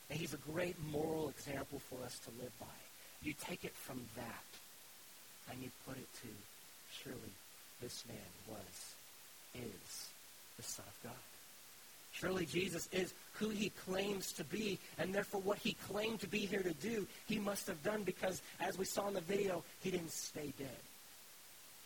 And 0.08 0.20
he's 0.20 0.34
a 0.34 0.52
great 0.52 0.76
moral 0.92 1.28
example 1.30 1.80
for 1.90 1.98
us 2.04 2.20
to 2.20 2.30
live 2.40 2.56
by. 2.60 2.78
You 3.22 3.34
take 3.42 3.64
it 3.64 3.74
from 3.74 4.00
that 4.14 4.44
and 5.50 5.60
you 5.60 5.70
put 5.84 5.96
it 5.96 6.06
to, 6.22 6.28
surely 7.02 7.32
this 7.82 8.04
man 8.06 8.16
was, 8.48 8.94
is 9.56 10.08
the 10.56 10.62
Son 10.62 10.84
of 10.86 11.02
God. 11.02 11.26
Surely 12.12 12.46
Jesus 12.46 12.88
is 12.92 13.14
who 13.32 13.48
he 13.48 13.70
claims 13.84 14.30
to 14.34 14.44
be, 14.44 14.78
and 14.96 15.12
therefore 15.12 15.40
what 15.40 15.58
he 15.58 15.76
claimed 15.88 16.20
to 16.20 16.28
be 16.28 16.46
here 16.46 16.62
to 16.62 16.72
do, 16.74 17.04
he 17.26 17.40
must 17.40 17.66
have 17.66 17.82
done 17.82 18.04
because, 18.04 18.40
as 18.60 18.78
we 18.78 18.84
saw 18.84 19.08
in 19.08 19.14
the 19.14 19.20
video, 19.22 19.64
he 19.80 19.90
didn't 19.90 20.12
stay 20.12 20.52
dead. 20.56 20.68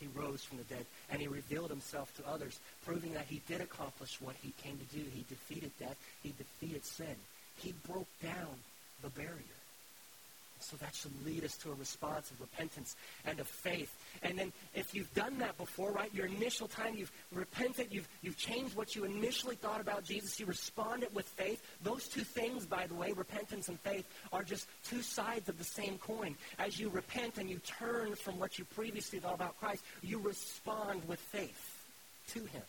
He 0.01 0.09
rose 0.15 0.43
from 0.43 0.59
the 0.59 0.65
dead, 0.65 0.87
and 1.11 1.21
he 1.21 1.29
revealed 1.29 1.71
himself 1.71 2.15
to 2.17 2.27
others, 2.27 2.59
proving 2.85 3.13
that 3.13 3.27
he 3.29 3.43
did 3.47 3.61
accomplish 3.61 4.21
what 4.21 4.35
he 4.43 4.53
came 4.63 4.79
to 4.79 4.97
do. 4.97 5.05
He 5.13 5.25
defeated 5.29 5.71
death. 5.79 5.97
He 6.23 6.33
defeated 6.37 6.85
sin. 6.85 7.15
He 7.59 7.75
broke 7.87 8.09
down 8.23 8.57
the 9.03 9.11
barrier. 9.11 9.60
So 10.63 10.77
that 10.77 10.95
should 10.95 11.13
lead 11.25 11.45
us 11.45 11.57
to 11.59 11.71
a 11.71 11.75
response 11.75 12.31
of 12.31 12.41
repentance 12.41 12.97
and 13.25 13.41
of 13.41 13.47
faith. 13.47 13.93
And 14.23 14.39
then 14.39 14.53
if 14.75 14.95
you've 14.95 15.13
done 15.15 15.39
that 15.39 15.57
before, 15.57 15.91
right, 15.93 16.13
your 16.15 16.27
initial 16.27 16.69
time, 16.69 16.97
you've 16.97 17.13
repented, 17.33 17.89
you've, 17.91 18.09
you've 18.23 18.37
changed 18.37 18.77
what 18.77 18.95
you 18.95 19.05
initially 19.05 19.57
thought 19.57 19.81
about 19.81 20.05
Jesus, 20.05 20.39
you 20.39 20.47
responded 20.47 21.15
with 21.15 21.27
faith. 21.27 21.63
Those 21.83 22.09
two 22.09 22.23
things, 22.23 22.67
by 22.67 22.87
the 22.87 22.95
way, 22.95 23.13
repentance 23.13 23.69
and 23.69 23.81
faith, 23.81 24.07
are 24.33 24.43
just 24.43 24.67
two 24.85 25.03
sides 25.03 25.49
of 25.49 25.59
the 25.59 25.65
same 25.65 25.99
coin. 25.99 26.37
As 26.59 26.79
you 26.79 26.89
repent 26.91 27.39
and 27.39 27.49
you 27.49 27.59
turn 27.59 28.15
from 28.15 28.39
what 28.39 28.59
you 28.59 28.65
previously 28.65 29.19
thought 29.19 29.35
about 29.35 29.59
Christ, 29.59 29.83
you 30.03 30.19
respond 30.19 31.03
with 31.09 31.19
faith 31.19 31.87
to 32.29 32.41
him. 32.41 32.63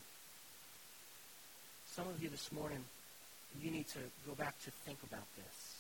Some 1.88 2.08
of 2.08 2.24
you 2.24 2.30
this 2.30 2.52
morning, 2.52 2.84
you 3.62 3.70
need 3.70 3.88
to 3.90 4.00
go 4.26 4.34
back 4.34 4.58
to 4.64 4.72
think 4.86 4.98
about 5.04 5.26
this. 5.36 5.71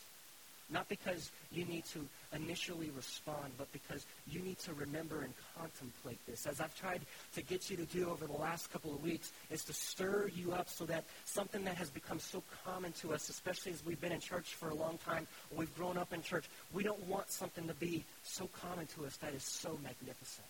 Not 0.71 0.87
because 0.87 1.31
you 1.51 1.65
need 1.65 1.83
to 1.87 2.07
initially 2.33 2.89
respond, 2.95 3.51
but 3.57 3.69
because 3.73 4.05
you 4.25 4.39
need 4.39 4.57
to 4.59 4.73
remember 4.73 5.21
and 5.21 5.33
contemplate 5.59 6.19
this. 6.25 6.47
As 6.47 6.61
I've 6.61 6.73
tried 6.75 7.01
to 7.35 7.41
get 7.41 7.69
you 7.69 7.75
to 7.75 7.83
do 7.85 8.09
over 8.09 8.25
the 8.25 8.37
last 8.37 8.71
couple 8.71 8.93
of 8.93 9.03
weeks, 9.03 9.33
is 9.49 9.65
to 9.65 9.73
stir 9.73 10.29
you 10.33 10.53
up 10.53 10.69
so 10.69 10.85
that 10.85 11.03
something 11.25 11.65
that 11.65 11.75
has 11.75 11.89
become 11.89 12.19
so 12.19 12.41
common 12.63 12.93
to 12.93 13.13
us, 13.13 13.27
especially 13.27 13.73
as 13.73 13.85
we've 13.85 13.99
been 13.99 14.13
in 14.13 14.21
church 14.21 14.55
for 14.55 14.69
a 14.69 14.73
long 14.73 14.97
time, 15.05 15.27
we've 15.53 15.75
grown 15.75 15.97
up 15.97 16.13
in 16.13 16.21
church, 16.21 16.45
we 16.73 16.83
don't 16.83 17.05
want 17.05 17.29
something 17.29 17.67
to 17.67 17.73
be 17.73 18.05
so 18.23 18.47
common 18.61 18.87
to 18.87 19.05
us 19.05 19.17
that 19.17 19.33
is 19.33 19.43
so 19.43 19.77
magnificent, 19.83 20.47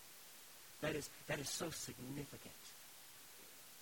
that 0.82 0.94
is, 0.94 1.10
that 1.26 1.40
is 1.40 1.48
so 1.48 1.68
significant. 1.70 2.52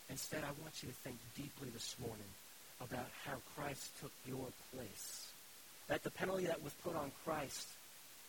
Instead, 0.08 0.42
I 0.42 0.52
want 0.62 0.82
you 0.82 0.88
to 0.88 0.94
think 0.94 1.16
deeply 1.36 1.68
this 1.68 1.96
morning 2.00 2.32
about 2.80 3.06
how 3.26 3.34
Christ 3.54 3.90
took 4.00 4.12
your 4.26 4.46
place 4.74 5.30
that 5.90 6.04
the 6.04 6.10
penalty 6.10 6.46
that 6.46 6.62
was 6.62 6.72
put 6.84 6.94
on 6.94 7.10
Christ 7.24 7.66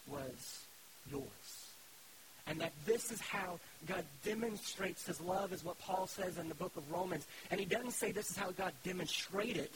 was 0.07 0.65
yours. 1.09 1.67
And 2.47 2.59
that 2.59 2.73
this 2.87 3.11
is 3.11 3.21
how 3.21 3.59
God 3.87 4.03
demonstrates 4.25 5.05
his 5.05 5.21
love, 5.21 5.53
is 5.53 5.63
what 5.63 5.79
Paul 5.79 6.07
says 6.07 6.39
in 6.39 6.49
the 6.49 6.55
book 6.55 6.75
of 6.75 6.91
Romans. 6.91 7.25
And 7.51 7.59
he 7.59 7.67
doesn't 7.67 7.91
say 7.91 8.11
this 8.11 8.31
is 8.31 8.35
how 8.35 8.49
God 8.49 8.73
demonstrated, 8.83 9.69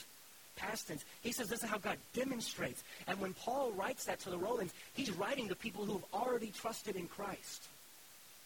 past 0.56 0.88
tense. 0.88 1.06
He 1.22 1.32
says 1.32 1.48
this 1.48 1.64
is 1.64 1.70
how 1.70 1.78
God 1.78 1.98
demonstrates. 2.14 2.84
And 3.08 3.22
when 3.22 3.36
Paul 3.36 3.72
writes 3.74 4.06
that 4.06 4.20
to 4.22 4.32
the 4.32 4.38
Romans, 4.38 4.74
he's 4.96 5.12
writing 5.12 5.48
to 5.50 5.56
people 5.56 5.86
who 5.86 5.94
have 5.94 6.06
already 6.12 6.52
trusted 6.60 6.96
in 6.96 7.08
Christ. 7.08 7.68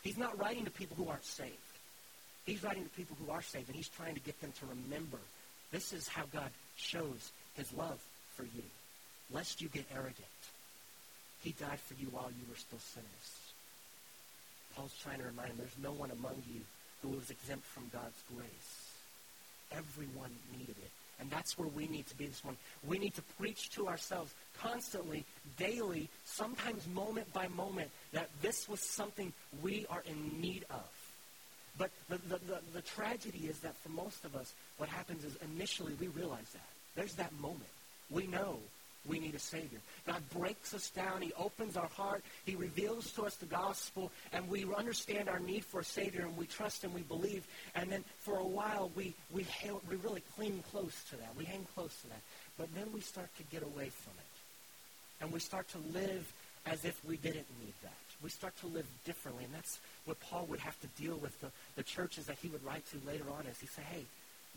He's 0.04 0.18
not 0.18 0.38
writing 0.38 0.66
to 0.66 0.72
people 0.72 0.98
who 0.98 1.10
aren't 1.10 1.26
saved. 1.26 1.56
He's 2.46 2.62
writing 2.62 2.84
to 2.84 2.90
people 2.90 3.16
who 3.24 3.32
are 3.32 3.42
saved, 3.42 3.68
and 3.68 3.76
he's 3.76 3.90
trying 3.90 4.16
to 4.16 4.22
get 4.22 4.40
them 4.42 4.52
to 4.60 4.66
remember 4.66 5.20
this 5.72 5.94
is 5.94 6.10
how 6.10 6.24
God 6.34 6.50
shows 6.76 7.32
his 7.56 7.72
love 7.74 8.00
for 8.36 8.44
you 8.44 8.64
lest 9.32 9.62
you 9.62 9.70
get 9.70 9.86
arrogant. 9.94 10.16
He 11.44 11.52
died 11.52 11.80
for 11.80 11.94
you 11.96 12.08
while 12.12 12.30
you 12.30 12.46
were 12.50 12.58
still 12.58 12.80
sinners. 12.80 13.30
Paul's 14.76 14.96
trying 15.02 15.20
to 15.20 15.26
remind 15.26 15.50
him 15.50 15.58
there's 15.58 15.84
no 15.84 15.92
one 15.92 16.12
among 16.12 16.42
you 16.52 16.62
who 17.02 17.10
was 17.16 17.30
exempt 17.30 17.66
from 17.66 17.90
God's 17.94 18.22
grace. 18.36 18.92
Everyone 19.72 20.32
needed 20.58 20.76
it. 20.82 20.92
And 21.20 21.30
that's 21.30 21.58
where 21.58 21.68
we 21.68 21.88
need 21.88 22.08
to 22.08 22.16
be 22.16 22.28
this 22.28 22.44
morning. 22.44 22.60
We 22.88 22.98
need 22.98 23.14
to 23.16 23.22
preach 23.38 23.70
to 23.72 23.88
ourselves 23.88 24.34
constantly, 24.62 25.26
daily, 25.58 26.08
sometimes 26.26 26.88
moment 26.88 27.32
by 27.34 27.50
moment, 27.50 27.90
that 28.14 28.30
this 28.42 28.70
was 28.70 28.80
something 28.80 29.34
we 29.62 29.86
are 29.90 30.04
in 30.06 30.42
need 30.42 30.66
of. 30.70 30.90
But 31.78 31.92
the, 32.08 32.18
the, 32.30 32.40
the, 32.46 32.60
the 32.74 32.82
tragedy 32.82 33.48
is 33.48 33.60
that 33.60 33.76
for 33.78 33.90
most 33.90 34.24
of 34.24 34.36
us, 34.36 34.54
what 34.78 34.90
happens 34.90 35.26
is 35.26 35.38
initially 35.54 35.94
we 36.00 36.08
realize 36.08 36.50
that. 36.54 36.68
There's 36.96 37.16
that 37.16 37.34
moment. 37.40 37.70
We 38.10 38.28
know 38.28 38.60
we 39.08 39.20
need 39.20 39.36
a 39.36 39.40
Savior. 39.40 39.80
God 40.06 40.22
breaks 40.30 40.74
us 40.74 40.90
down. 40.90 41.22
He 41.22 41.32
opens 41.38 41.78
our 41.78 41.88
heart. 41.88 42.24
He 42.46 42.56
reveals 42.56 43.12
to 43.14 43.24
us 43.24 43.36
the 43.36 43.46
gospel, 43.46 44.12
and 44.34 44.48
we 44.50 44.66
understand 44.76 45.30
our 45.30 45.40
need 45.40 45.64
for 45.66 45.80
a 45.80 45.86
Savior, 45.86 46.22
and 46.22 46.38
we 46.38 46.46
trust 46.46 46.84
and 46.84 46.94
we 46.94 47.02
believe. 47.02 47.48
And 47.76 47.92
then 47.92 48.04
for 48.20 48.38
a 48.38 48.46
while, 48.46 48.92
we, 48.96 49.14
we, 49.32 49.46
we 49.90 49.96
really 49.98 50.24
cling 50.36 50.64
close 50.72 51.04
to 51.10 51.16
that. 51.18 51.34
We 51.38 51.46
hang 51.46 51.66
close 51.76 51.96
to 52.02 52.08
that. 52.10 52.22
But 52.58 52.74
then 52.76 52.92
we 52.94 53.02
start 53.02 53.30
to 53.38 53.44
get 53.44 53.64
away 53.64 53.90
from 53.90 54.14
it. 54.18 55.22
And 55.22 55.32
we 55.32 55.40
start 55.40 55.68
to 55.70 55.78
live 55.94 56.32
as 56.66 56.86
if 56.86 57.04
we 57.06 57.18
didn't 57.18 57.48
need 57.60 57.74
that. 57.84 57.94
We 58.22 58.30
start 58.30 58.58
to 58.60 58.68
live 58.68 58.86
differently, 59.06 59.46
and 59.46 59.54
that's 59.54 59.80
what 60.06 60.20
Paul 60.20 60.46
would 60.50 60.60
have 60.60 60.80
to 60.82 60.88
deal 61.02 61.16
with 61.16 61.40
the, 61.40 61.48
the 61.76 61.84
churches 61.84 62.26
that 62.26 62.38
he 62.42 62.50
would 62.50 62.64
write 62.66 62.84
to 62.92 62.98
later 63.08 63.26
on 63.32 63.46
as 63.50 63.60
he 63.60 63.68
said, 63.68 63.86
hey, 63.92 64.04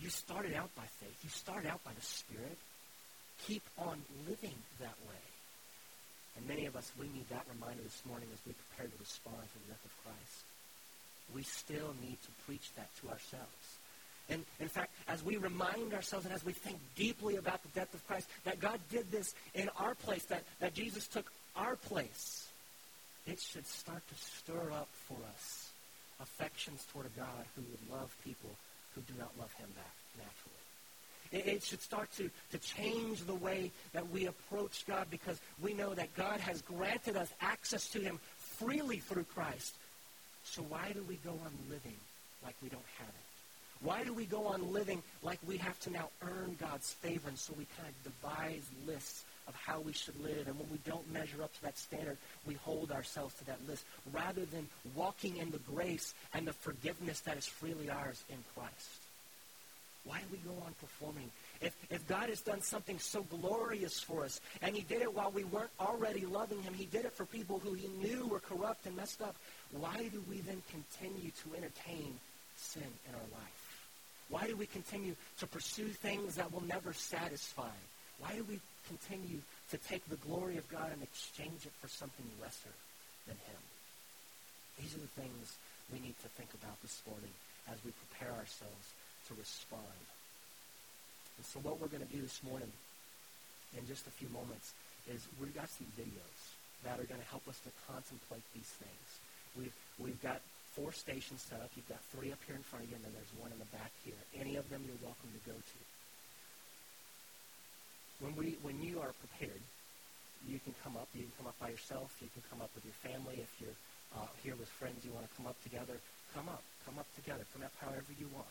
you 0.01 0.09
started 0.09 0.55
out 0.55 0.75
by 0.75 0.83
faith. 0.99 1.17
You 1.23 1.31
started 1.31 1.71
out 1.71 1.83
by 1.85 1.93
the 1.95 2.05
Spirit. 2.05 2.59
Keep 3.47 3.63
on 3.79 4.01
living 4.29 4.55
that 4.81 4.97
way. 5.09 5.23
And 6.37 6.49
many 6.49 6.67
of 6.67 6.77
us, 6.77 6.91
we 6.99 7.07
need 7.07 7.29
that 7.31 7.45
reminder 7.53 7.83
this 7.83 8.03
morning 8.09 8.29
as 8.33 8.41
we 8.47 8.53
prepare 8.53 8.87
to 8.87 8.99
respond 8.99 9.37
to 9.43 9.59
the 9.67 9.73
death 9.73 9.85
of 9.85 10.05
Christ. 10.05 10.45
We 11.35 11.43
still 11.43 11.95
need 12.01 12.19
to 12.23 12.31
preach 12.47 12.71
that 12.77 12.89
to 13.01 13.09
ourselves. 13.09 13.67
And 14.29 14.45
in 14.61 14.69
fact, 14.69 14.95
as 15.09 15.23
we 15.25 15.37
remind 15.37 15.93
ourselves 15.93 16.25
and 16.25 16.35
as 16.35 16.45
we 16.45 16.53
think 16.53 16.79
deeply 16.97 17.37
about 17.37 17.63
the 17.63 17.69
death 17.81 17.93
of 17.93 18.07
Christ, 18.07 18.29
that 18.45 18.61
God 18.61 18.81
did 18.91 19.11
this 19.11 19.35
in 19.55 19.69
our 19.79 19.95
place, 19.95 20.25
that, 20.27 20.45
that 20.61 20.75
Jesus 20.75 21.07
took 21.07 21.31
our 21.57 21.77
place, 21.77 22.49
it 23.27 23.41
should 23.41 23.67
start 23.67 24.03
to 24.09 24.15
stir 24.15 24.71
up 24.73 24.89
for 25.07 25.19
us 25.35 25.71
affections 26.21 26.87
toward 26.93 27.07
a 27.07 27.19
God 27.19 27.45
who 27.57 27.63
would 27.63 27.99
love 27.99 28.15
people 28.25 28.51
who 28.95 29.01
do 29.03 29.15
not 29.19 29.31
love 29.39 29.53
him 29.55 29.69
back 29.75 29.95
naturally. 30.17 30.63
It, 31.31 31.47
it 31.47 31.63
should 31.63 31.81
start 31.81 32.11
to, 32.17 32.31
to 32.51 32.59
change 32.59 33.25
the 33.25 33.35
way 33.35 33.71
that 33.93 34.11
we 34.11 34.27
approach 34.27 34.85
God 34.87 35.07
because 35.11 35.41
we 35.63 35.73
know 35.73 35.95
that 35.95 36.15
God 36.17 36.41
has 36.41 36.63
granted 36.63 37.17
us 37.17 37.33
access 37.41 37.89
to 37.91 38.01
him 38.01 38.19
freely 38.37 38.99
through 38.99 39.25
Christ. 39.35 39.75
So 40.45 40.63
why 40.63 40.93
do 40.93 41.03
we 41.09 41.17
go 41.25 41.31
on 41.31 41.53
living 41.71 41.97
like 42.45 42.55
we 42.63 42.69
don't 42.69 42.83
have 42.99 43.09
it? 43.09 43.15
Why 43.83 44.05
do 44.05 44.13
we 44.13 44.27
go 44.27 44.47
on 44.47 44.73
living 44.73 45.03
like 45.23 45.39
we 45.47 45.57
have 45.57 45.79
to 45.81 45.91
now 45.91 46.09
earn 46.23 46.57
God's 46.61 46.93
favor? 46.93 47.29
And 47.29 47.39
so 47.39 47.53
we 47.59 47.67
kind 47.77 47.89
of 47.89 48.13
devise 48.13 48.63
lists 48.87 49.25
of 49.49 49.57
how 49.57 49.81
we 49.81 49.93
should 49.93 50.19
live. 50.23 50.47
And 50.47 50.57
when 50.57 50.71
we 50.71 50.79
don't 50.87 51.11
measure 51.13 51.43
up 51.43 51.53
to 51.55 51.63
that 51.63 51.77
standard, 51.77 52.17
we 52.47 52.55
hold 52.55 52.93
ourselves 52.93 53.35
to 53.39 53.45
that 53.47 53.59
list 53.67 53.85
rather 54.13 54.45
than 54.45 54.69
walking 54.95 55.37
in 55.39 55.51
the 55.51 55.59
grace 55.59 56.15
and 56.33 56.47
the 56.47 56.53
forgiveness 56.53 57.21
that 57.21 57.37
is 57.37 57.47
freely 57.47 57.91
ours 57.91 58.23
in 58.29 58.39
Christ. 58.55 59.02
Why 60.05 60.19
do 60.19 60.25
we 60.33 60.39
go 60.39 60.57
on 60.67 60.75
performing? 60.81 61.31
If, 61.61 61.77
if 61.91 62.07
God 62.09 62.29
has 62.29 62.41
done 62.41 62.61
something 62.61 62.99
so 62.99 63.23
glorious 63.23 64.01
for 64.01 64.25
us, 64.25 64.41
and 64.61 64.75
he 64.75 64.83
did 64.83 65.01
it 65.03 65.15
while 65.15 65.31
we 65.31 65.45
weren't 65.45 65.71
already 65.79 66.27
loving 66.27 66.61
him, 66.63 66.75
he 66.75 66.87
did 66.87 67.05
it 67.05 67.13
for 67.13 67.25
people 67.25 67.61
who 67.61 67.73
he 67.75 67.87
knew 67.87 68.27
were 68.27 68.41
corrupt 68.41 68.87
and 68.87 68.97
messed 68.97 69.23
up, 69.23 69.37
why 69.71 70.09
do 70.13 70.23
we 70.29 70.41
then 70.41 70.61
continue 70.71 71.31
to 71.31 71.57
entertain 71.57 72.19
sin 72.57 72.83
in 73.09 73.15
our 73.15 73.29
life? 73.33 73.87
Why 74.29 74.47
do 74.47 74.57
we 74.57 74.67
continue 74.67 75.15
to 75.39 75.47
pursue 75.47 75.89
things 75.89 76.35
that 76.35 76.53
will 76.53 76.65
never 76.65 76.93
satisfy? 76.93 77.75
Why 78.19 78.35
do 78.35 78.45
we 78.45 78.59
continue 78.89 79.39
to 79.71 79.77
take 79.77 80.05
the 80.09 80.17
glory 80.17 80.57
of 80.57 80.69
God 80.69 80.91
and 80.93 81.03
exchange 81.03 81.65
it 81.65 81.73
for 81.81 81.89
something 81.89 82.27
lesser 82.41 82.75
than 83.27 83.37
him? 83.37 83.63
These 84.81 84.97
are 84.97 85.01
the 85.01 85.21
things 85.21 85.59
we 85.93 86.01
need 86.01 86.19
to 86.23 86.29
think 86.31 86.49
about 86.55 86.81
this 86.83 87.03
morning 87.07 87.31
as 87.71 87.79
we 87.85 87.93
prepare 87.93 88.35
ourselves 88.35 88.95
to 89.29 89.35
respond. 89.35 90.03
And 91.37 91.45
so 91.47 91.61
what 91.61 91.81
we're 91.81 91.93
going 91.93 92.05
to 92.05 92.13
do 92.13 92.21
this 92.23 92.43
morning 92.43 92.71
in 93.77 93.87
just 93.87 94.07
a 94.07 94.15
few 94.15 94.29
moments 94.29 94.75
is 95.09 95.27
we've 95.41 95.55
got 95.55 95.69
some 95.71 95.87
videos 95.99 96.41
that 96.85 96.99
are 96.99 97.09
going 97.09 97.21
to 97.21 97.31
help 97.31 97.47
us 97.49 97.59
to 97.65 97.71
contemplate 97.89 98.45
these 98.55 98.71
things. 98.79 99.07
We've, 99.57 99.75
we've 99.99 100.21
got 100.23 100.41
four 100.75 100.93
stations 100.93 101.43
set 101.43 101.61
up. 101.61 101.71
You've 101.75 101.89
got 101.89 102.01
three 102.13 102.33
up 102.33 102.41
here 102.47 102.57
in 102.57 102.63
front 102.63 102.85
of 102.85 102.91
you, 102.91 102.97
and 102.97 103.05
then 103.05 103.15
there's 103.15 103.35
one 103.39 103.53
in 103.53 103.59
the 103.59 103.71
back 103.75 103.93
here. 104.05 104.19
Any 104.39 104.57
of 104.57 104.69
them 104.69 104.83
you're 104.85 105.03
welcome 105.03 105.31
to 105.33 105.43
go 105.47 105.57
to. 105.57 105.79
When, 108.23 108.35
we, 108.39 108.57
when 108.63 108.79
you 108.83 109.03
are 109.03 109.11
prepared, 109.19 109.63
you 110.47 110.59
can 110.63 110.75
come 110.83 110.99
up. 110.99 111.11
You 111.15 111.27
can 111.27 111.35
come 111.39 111.49
up 111.51 111.59
by 111.59 111.71
yourself. 111.71 112.15
You 112.23 112.31
can 112.35 112.43
come 112.51 112.63
up 112.63 112.71
with 112.75 112.87
your 112.87 112.99
family. 113.03 113.39
If 113.39 113.51
you're 113.63 113.79
uh, 114.15 114.27
here 114.43 114.55
with 114.59 114.69
friends, 114.79 115.03
you 115.07 115.11
want 115.15 115.27
to 115.27 115.35
come 115.39 115.47
up 115.47 115.59
together, 115.63 115.99
come 116.35 116.49
up. 116.51 116.63
Come 116.87 116.99
up 116.99 117.07
together. 117.15 117.47
Come 117.55 117.63
up 117.63 117.75
however 117.79 118.11
you 118.19 118.27
want 118.35 118.51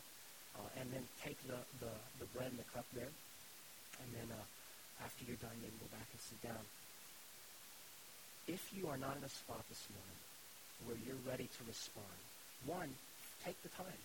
uh, 0.58 0.80
and 0.80 0.86
then 0.92 1.04
take 1.24 1.38
the, 1.46 1.58
the, 1.80 1.92
the 2.20 2.28
bread 2.36 2.50
and 2.50 2.60
the 2.60 2.68
cup 2.72 2.84
there. 2.92 3.12
And 4.00 4.08
then 4.12 4.28
uh, 4.32 5.04
after 5.04 5.24
you're 5.24 5.40
done, 5.40 5.54
maybe 5.60 5.74
go 5.80 5.90
back 5.92 6.08
and 6.10 6.20
sit 6.20 6.40
down. 6.42 6.64
If 8.48 8.62
you 8.74 8.88
are 8.88 8.98
not 8.98 9.16
in 9.16 9.24
a 9.24 9.32
spot 9.32 9.62
this 9.70 9.86
morning 9.94 10.20
where 10.84 10.98
you're 11.06 11.22
ready 11.28 11.46
to 11.46 11.60
respond, 11.64 12.18
one, 12.66 12.90
take 13.44 13.58
the 13.62 13.72
time. 13.74 14.02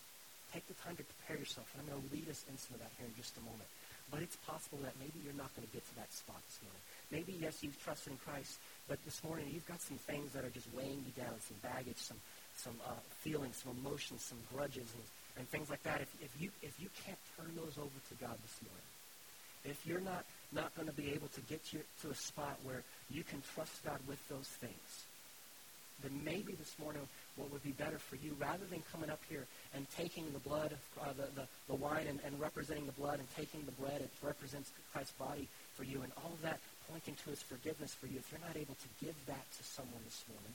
Take 0.54 0.66
the 0.68 0.78
time 0.80 0.96
to 0.96 1.04
prepare 1.04 1.36
yourself. 1.36 1.68
And 1.74 1.84
I'm 1.84 1.88
going 1.92 2.00
to 2.00 2.14
lead 2.14 2.28
us 2.30 2.46
into 2.48 2.78
that 2.80 2.90
here 2.96 3.04
in 3.04 3.14
just 3.18 3.36
a 3.36 3.44
moment. 3.44 3.68
But 4.08 4.24
it's 4.24 4.40
possible 4.48 4.80
that 4.88 4.96
maybe 4.96 5.20
you're 5.20 5.36
not 5.36 5.52
going 5.52 5.68
to 5.68 5.74
get 5.74 5.84
to 5.84 5.94
that 6.00 6.08
spot 6.08 6.40
this 6.48 6.58
morning. 6.64 6.80
Maybe, 7.12 7.36
yes, 7.36 7.60
you've 7.60 7.76
trusted 7.84 8.16
in 8.16 8.18
Christ, 8.24 8.56
but 8.88 8.96
this 9.04 9.20
morning 9.20 9.52
you've 9.52 9.68
got 9.68 9.84
some 9.84 10.00
things 10.08 10.32
that 10.32 10.48
are 10.48 10.54
just 10.54 10.64
weighing 10.72 11.04
you 11.04 11.12
down, 11.12 11.36
some 11.44 11.60
baggage, 11.60 12.00
some, 12.00 12.16
some 12.56 12.76
uh, 12.88 12.96
feelings, 13.20 13.60
some 13.60 13.76
emotions, 13.76 14.24
some 14.24 14.40
grudges, 14.48 14.88
and 14.88 15.04
and 15.38 15.48
things 15.48 15.70
like 15.70 15.82
that, 15.84 16.00
if, 16.00 16.10
if, 16.20 16.42
you, 16.42 16.50
if 16.62 16.78
you 16.80 16.88
can't 17.06 17.18
turn 17.36 17.54
those 17.54 17.78
over 17.78 17.98
to 18.08 18.14
God 18.20 18.36
this 18.42 18.58
morning, 18.62 18.88
if 19.64 19.86
you're 19.86 20.00
not, 20.00 20.24
not 20.52 20.74
going 20.74 20.88
to 20.88 20.94
be 20.94 21.12
able 21.12 21.28
to 21.28 21.40
get 21.42 21.72
you 21.72 21.80
to 22.02 22.10
a 22.10 22.14
spot 22.14 22.58
where 22.64 22.82
you 23.10 23.22
can 23.22 23.42
trust 23.54 23.84
God 23.84 23.98
with 24.06 24.18
those 24.28 24.46
things, 24.46 25.04
then 26.02 26.12
maybe 26.24 26.54
this 26.54 26.74
morning 26.78 27.02
what 27.36 27.50
would 27.52 27.62
be 27.62 27.72
better 27.72 27.98
for 27.98 28.16
you, 28.16 28.36
rather 28.38 28.64
than 28.70 28.82
coming 28.92 29.10
up 29.10 29.20
here 29.28 29.46
and 29.74 29.86
taking 29.96 30.24
the 30.32 30.38
blood, 30.38 30.76
uh, 31.00 31.12
the, 31.16 31.26
the, 31.34 31.46
the 31.66 31.74
wine 31.74 32.06
and, 32.08 32.20
and 32.24 32.38
representing 32.40 32.86
the 32.86 32.92
blood 32.92 33.18
and 33.18 33.28
taking 33.36 33.64
the 33.66 33.74
bread, 33.82 34.00
it 34.00 34.10
represents 34.22 34.70
Christ's 34.92 35.12
body 35.18 35.48
for 35.74 35.84
you, 35.84 36.02
and 36.02 36.12
all 36.22 36.32
of 36.32 36.42
that 36.42 36.58
pointing 36.90 37.14
to 37.24 37.30
his 37.30 37.42
forgiveness 37.42 37.94
for 37.94 38.06
you, 38.06 38.18
if 38.18 38.30
you're 38.30 38.40
not 38.40 38.56
able 38.56 38.74
to 38.74 39.04
give 39.04 39.14
that 39.26 39.44
to 39.58 39.62
someone 39.64 40.02
this 40.04 40.24
morning, 40.30 40.54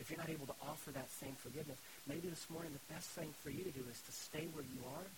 if 0.00 0.10
you're 0.10 0.18
not 0.18 0.30
able 0.30 0.46
to 0.46 0.58
offer 0.62 0.90
that 0.92 1.10
same 1.10 1.34
forgiveness, 1.38 1.78
maybe 2.06 2.28
this 2.28 2.46
morning 2.50 2.70
the 2.70 2.94
best 2.94 3.10
thing 3.18 3.34
for 3.42 3.50
you 3.50 3.64
to 3.64 3.74
do 3.74 3.82
is 3.90 4.00
to 4.06 4.12
stay 4.12 4.46
where 4.54 4.64
you 4.64 4.80
are 4.94 5.08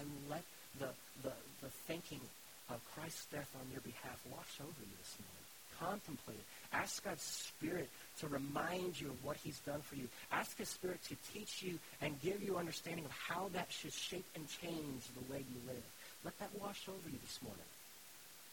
and 0.00 0.06
let 0.28 0.44
the, 0.78 0.92
the, 1.24 1.34
the 1.62 1.70
thinking 1.88 2.20
of 2.68 2.80
Christ's 2.94 3.24
death 3.32 3.48
on 3.56 3.64
your 3.72 3.80
behalf 3.80 4.20
wash 4.30 4.60
over 4.60 4.82
you 4.84 4.96
this 5.00 5.16
morning. 5.16 5.44
Contemplate 5.78 6.36
it. 6.36 6.48
Ask 6.72 7.04
God's 7.04 7.22
Spirit 7.22 7.88
to 8.20 8.26
remind 8.28 9.00
you 9.00 9.08
of 9.08 9.24
what 9.24 9.36
he's 9.42 9.58
done 9.60 9.80
for 9.80 9.94
you. 9.94 10.08
Ask 10.32 10.58
his 10.58 10.68
Spirit 10.68 11.00
to 11.08 11.16
teach 11.32 11.62
you 11.62 11.78
and 12.02 12.20
give 12.20 12.42
you 12.42 12.58
understanding 12.58 13.04
of 13.04 13.12
how 13.12 13.48
that 13.54 13.70
should 13.70 13.92
shape 13.92 14.26
and 14.34 14.44
change 14.60 15.06
the 15.14 15.24
way 15.32 15.38
you 15.38 15.58
live. 15.66 15.86
Let 16.24 16.38
that 16.40 16.50
wash 16.60 16.84
over 16.88 17.08
you 17.08 17.18
this 17.22 17.38
morning. 17.40 17.70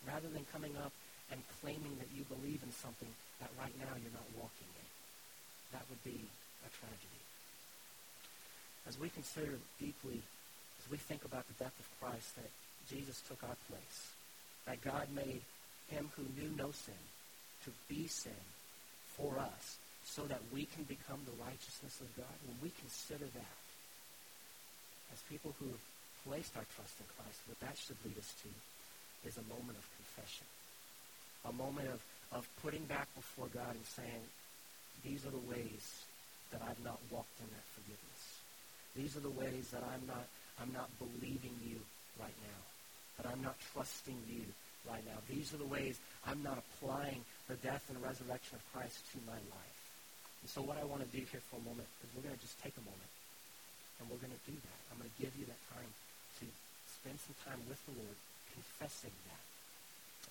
Rather 0.08 0.29
than 0.29 0.46
coming 0.53 0.77
up 0.86 0.94
and 1.32 1.41
claiming 1.60 1.98
that 1.98 2.08
you 2.15 2.24
believe 2.29 2.62
in 2.62 2.72
something 2.72 3.10
that 3.41 3.50
right 3.60 3.74
now 3.82 3.91
you're 3.98 4.13
not 4.13 4.29
walking 4.38 4.70
in 4.77 4.85
that 5.72 5.84
would 5.90 6.04
be 6.04 6.20
a 6.66 6.70
tragedy. 6.70 7.22
As 8.88 9.00
we 9.00 9.10
consider 9.10 9.58
deeply, 9.80 10.22
as 10.84 10.92
we 10.92 10.98
think 10.98 11.26
about 11.26 11.48
the 11.48 11.64
death 11.64 11.74
of 11.80 11.88
Christ, 12.00 12.36
that 12.36 12.52
Jesus 12.90 13.22
took 13.28 13.42
our 13.44 13.58
place, 13.70 14.14
that 14.66 14.82
God 14.82 15.08
made 15.16 15.42
him 15.90 16.10
who 16.16 16.24
knew 16.38 16.50
no 16.56 16.72
sin 16.72 17.02
to 17.66 17.72
be 17.90 18.08
sin 18.08 18.46
for 19.18 19.38
us 19.40 19.78
so 20.06 20.22
that 20.30 20.42
we 20.54 20.66
can 20.66 20.84
become 20.86 21.18
the 21.26 21.44
righteousness 21.44 21.98
of 22.00 22.10
God, 22.16 22.36
when 22.46 22.58
we 22.62 22.70
consider 22.78 23.26
that, 23.26 23.58
as 25.14 25.20
people 25.30 25.56
who 25.58 25.66
have 25.66 25.86
placed 26.30 26.54
our 26.58 26.66
trust 26.78 26.94
in 27.02 27.10
Christ, 27.18 27.42
what 27.50 27.60
that 27.66 27.78
should 27.78 27.98
lead 28.06 28.18
us 28.18 28.34
to 28.46 28.50
is 29.26 29.38
a 29.38 29.50
moment 29.50 29.78
of 29.78 29.86
confession, 29.98 30.46
a 31.50 31.54
moment 31.54 31.90
of, 31.90 32.02
of 32.38 32.46
putting 32.62 32.86
back 32.86 33.10
before 33.18 33.50
God 33.50 33.74
and 33.74 33.86
saying, 33.86 34.22
these 35.04 35.25
are 35.25 35.34
the 35.34 35.46
ways 35.50 36.06
that 36.52 36.62
I've 36.62 36.82
not 36.84 37.00
walked 37.12 37.40
in 37.40 37.50
that 37.50 37.68
forgiveness. 37.75 38.22
These 38.96 39.18
are 39.18 39.25
the 39.25 39.36
ways 39.36 39.70
that 39.75 39.84
I'm 39.84 40.06
not, 40.08 40.25
I'm 40.62 40.72
not 40.72 40.90
believing 41.00 41.56
you 41.64 41.80
right 42.20 42.36
now, 42.46 42.62
that 43.20 43.28
I'm 43.28 43.42
not 43.42 43.56
trusting 43.74 44.18
you 44.30 44.46
right 44.88 45.04
now. 45.06 45.20
These 45.28 45.54
are 45.54 45.60
the 45.60 45.68
ways 45.68 46.00
I'm 46.25 46.42
not 46.44 46.62
applying 46.62 47.25
the 47.50 47.60
death 47.60 47.84
and 47.90 48.00
resurrection 48.02 48.56
of 48.56 48.64
Christ 48.72 49.04
to 49.14 49.18
my 49.28 49.38
life. 49.52 49.80
And 50.42 50.50
so 50.50 50.62
what 50.62 50.78
I 50.78 50.86
want 50.86 51.02
to 51.02 51.10
do 51.10 51.25
here 51.25 51.42
for 51.50 51.58
a 51.58 51.66
moment 51.66 51.90
is 52.06 52.10
we're 52.16 52.24
going 52.24 52.38
to 52.38 52.46
just 52.46 52.62
take 52.62 52.78
a 52.78 52.86
moment 52.86 53.12
and 54.00 54.08
we're 54.08 54.22
going 54.22 54.34
to 54.34 54.46
do 54.48 54.56
that. 54.56 54.80
I'm 54.94 55.02
going 55.02 55.10
to 55.10 55.20
give 55.20 55.34
you 55.36 55.46
that 55.50 55.62
time 55.74 55.92
to 56.40 56.46
spend 56.88 57.18
some 57.20 57.36
time 57.44 57.60
with 57.68 57.82
the 57.90 57.98
Lord 57.98 58.18
confessing 58.54 59.16
that. 59.28 59.44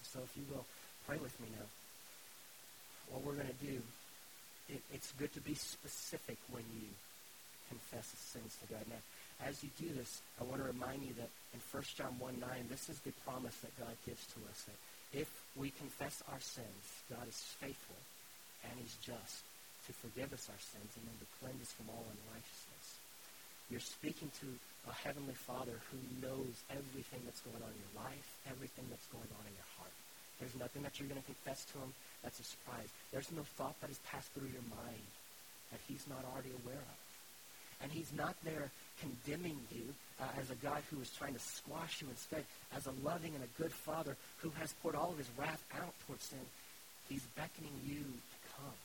So 0.07 0.23
if 0.23 0.33
you 0.39 0.45
will, 0.49 0.65
pray 1.05 1.19
with 1.19 1.35
me 1.43 1.51
now. 1.53 1.69
What 3.13 3.27
we're 3.27 3.37
going 3.37 3.53
to 3.53 3.63
do 3.65 3.83
it, 4.69 4.83
it's 4.93 5.13
good 5.19 5.33
to 5.35 5.41
be 5.41 5.55
specific 5.55 6.39
when 6.51 6.65
you 6.75 6.89
confess 7.69 8.07
sins 8.17 8.57
to 8.61 8.73
God. 8.73 8.85
Now, 8.89 9.03
as 9.49 9.63
you 9.63 9.71
do 9.81 9.89
this, 9.95 10.23
I 10.41 10.45
want 10.45 10.63
to 10.63 10.69
remind 10.69 11.03
you 11.03 11.13
that 11.19 11.31
in 11.53 11.61
1 11.73 11.83
John 11.97 12.15
1 12.19 12.41
9, 12.41 12.49
this 12.71 12.89
is 12.89 12.99
the 13.01 13.13
promise 13.27 13.57
that 13.61 13.75
God 13.79 13.95
gives 14.07 14.25
to 14.35 14.39
us 14.49 14.65
that 14.69 14.79
if 15.15 15.29
we 15.57 15.71
confess 15.71 16.23
our 16.31 16.41
sins, 16.41 16.85
God 17.11 17.27
is 17.29 17.39
faithful 17.61 17.99
and 18.65 18.73
he's 18.81 18.97
just 19.05 19.45
to 19.87 19.93
forgive 19.93 20.33
us 20.33 20.49
our 20.49 20.63
sins 20.63 20.91
and 20.97 21.05
then 21.05 21.19
to 21.21 21.29
cleanse 21.39 21.61
us 21.61 21.73
from 21.77 21.93
all 21.93 22.05
unrighteousness. 22.09 22.87
You're 23.69 23.85
speaking 23.85 24.31
to 24.41 24.49
a 24.89 24.95
heavenly 25.05 25.37
Father 25.37 25.77
who 25.93 26.01
knows 26.21 26.53
everything 26.73 27.21
that's 27.25 27.41
going 27.45 27.61
on 27.61 27.73
in 27.73 27.81
your 27.81 27.97
life, 28.05 28.29
everything 28.49 28.85
that's 28.89 29.09
going 29.13 29.29
on 29.29 29.45
in 29.45 29.55
your 29.57 29.71
heart. 29.77 29.95
There's 30.41 30.57
nothing 30.57 30.83
that 30.83 30.99
you're 30.99 31.09
going 31.09 31.21
to 31.21 31.31
confess 31.31 31.65
to 31.73 31.81
him 31.81 31.91
that's 32.25 32.41
a 32.41 32.45
surprise. 32.45 32.89
There's 33.13 33.31
no 33.31 33.43
thought 33.57 33.79
that 33.81 33.93
has 33.93 34.01
passed 34.11 34.33
through 34.33 34.49
your 34.49 34.65
mind 34.73 35.07
that 35.71 35.81
he's 35.87 36.05
not 36.09 36.25
already 36.33 36.51
aware 36.65 36.81
of. 36.81 36.99
And 37.83 37.93
he's 37.93 38.11
not 38.17 38.35
there 38.45 38.71
condemning 39.01 39.61
you 39.71 39.93
uh, 40.21 40.25
as 40.41 40.51
a 40.51 40.55
God 40.57 40.81
who 40.91 41.01
is 41.01 41.11
trying 41.11 41.35
to 41.35 41.41
squash 41.41 42.01
you 42.01 42.09
instead, 42.09 42.45
as 42.75 42.87
a 42.87 42.95
loving 43.05 43.35
and 43.35 43.45
a 43.45 43.61
good 43.61 43.73
father 43.73 44.17
who 44.39 44.51
has 44.57 44.73
poured 44.81 44.95
all 44.95 45.11
of 45.11 45.19
his 45.19 45.29
wrath 45.37 45.63
out 45.77 45.93
towards 46.07 46.25
sin. 46.25 46.47
He's 47.09 47.27
beckoning 47.37 47.77
you 47.85 48.01
to 48.01 48.39
come 48.57 48.79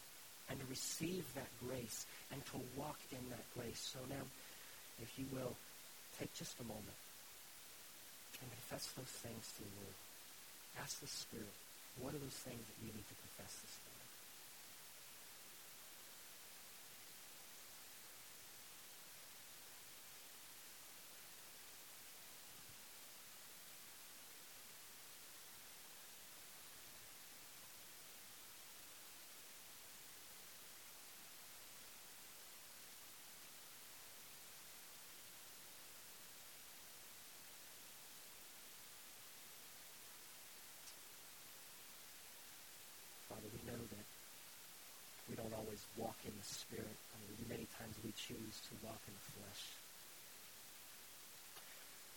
and 0.49 0.59
to 0.59 0.65
receive 0.67 1.23
that 1.35 1.47
grace 1.63 2.05
and 2.33 2.43
to 2.51 2.59
walk 2.75 2.99
in 3.11 3.23
that 3.29 3.45
grace. 3.55 3.79
So 3.93 3.99
now, 4.09 4.25
if 5.01 5.13
you 5.17 5.25
will, 5.31 5.55
take 6.19 6.33
just 6.33 6.59
a 6.59 6.63
moment 6.63 6.99
and 8.41 8.51
confess 8.51 8.89
those 8.97 9.13
things 9.23 9.45
to 9.55 9.63
the 9.63 9.73
Lord. 9.79 9.97
Ask 10.81 10.99
the 10.99 11.07
Spirit, 11.07 11.55
what 11.97 12.13
are 12.13 12.21
those 12.21 12.37
things 12.45 12.61
that 12.61 12.77
you 12.85 12.93
need 12.93 13.07
to 13.09 13.17
confess 13.17 13.57
this 13.65 13.79
morning? 13.81 13.89
always 45.69 45.85
walk 46.01 46.17
in 46.25 46.33
the 46.33 46.47
Spirit. 46.47 46.97
I 47.13 47.17
mean, 47.21 47.45
many 47.45 47.67
times 47.77 47.93
we 48.03 48.09
choose 48.15 48.57
to 48.67 48.73
walk 48.81 48.99
in 49.05 49.13
the 49.13 49.27
flesh. 49.37 49.63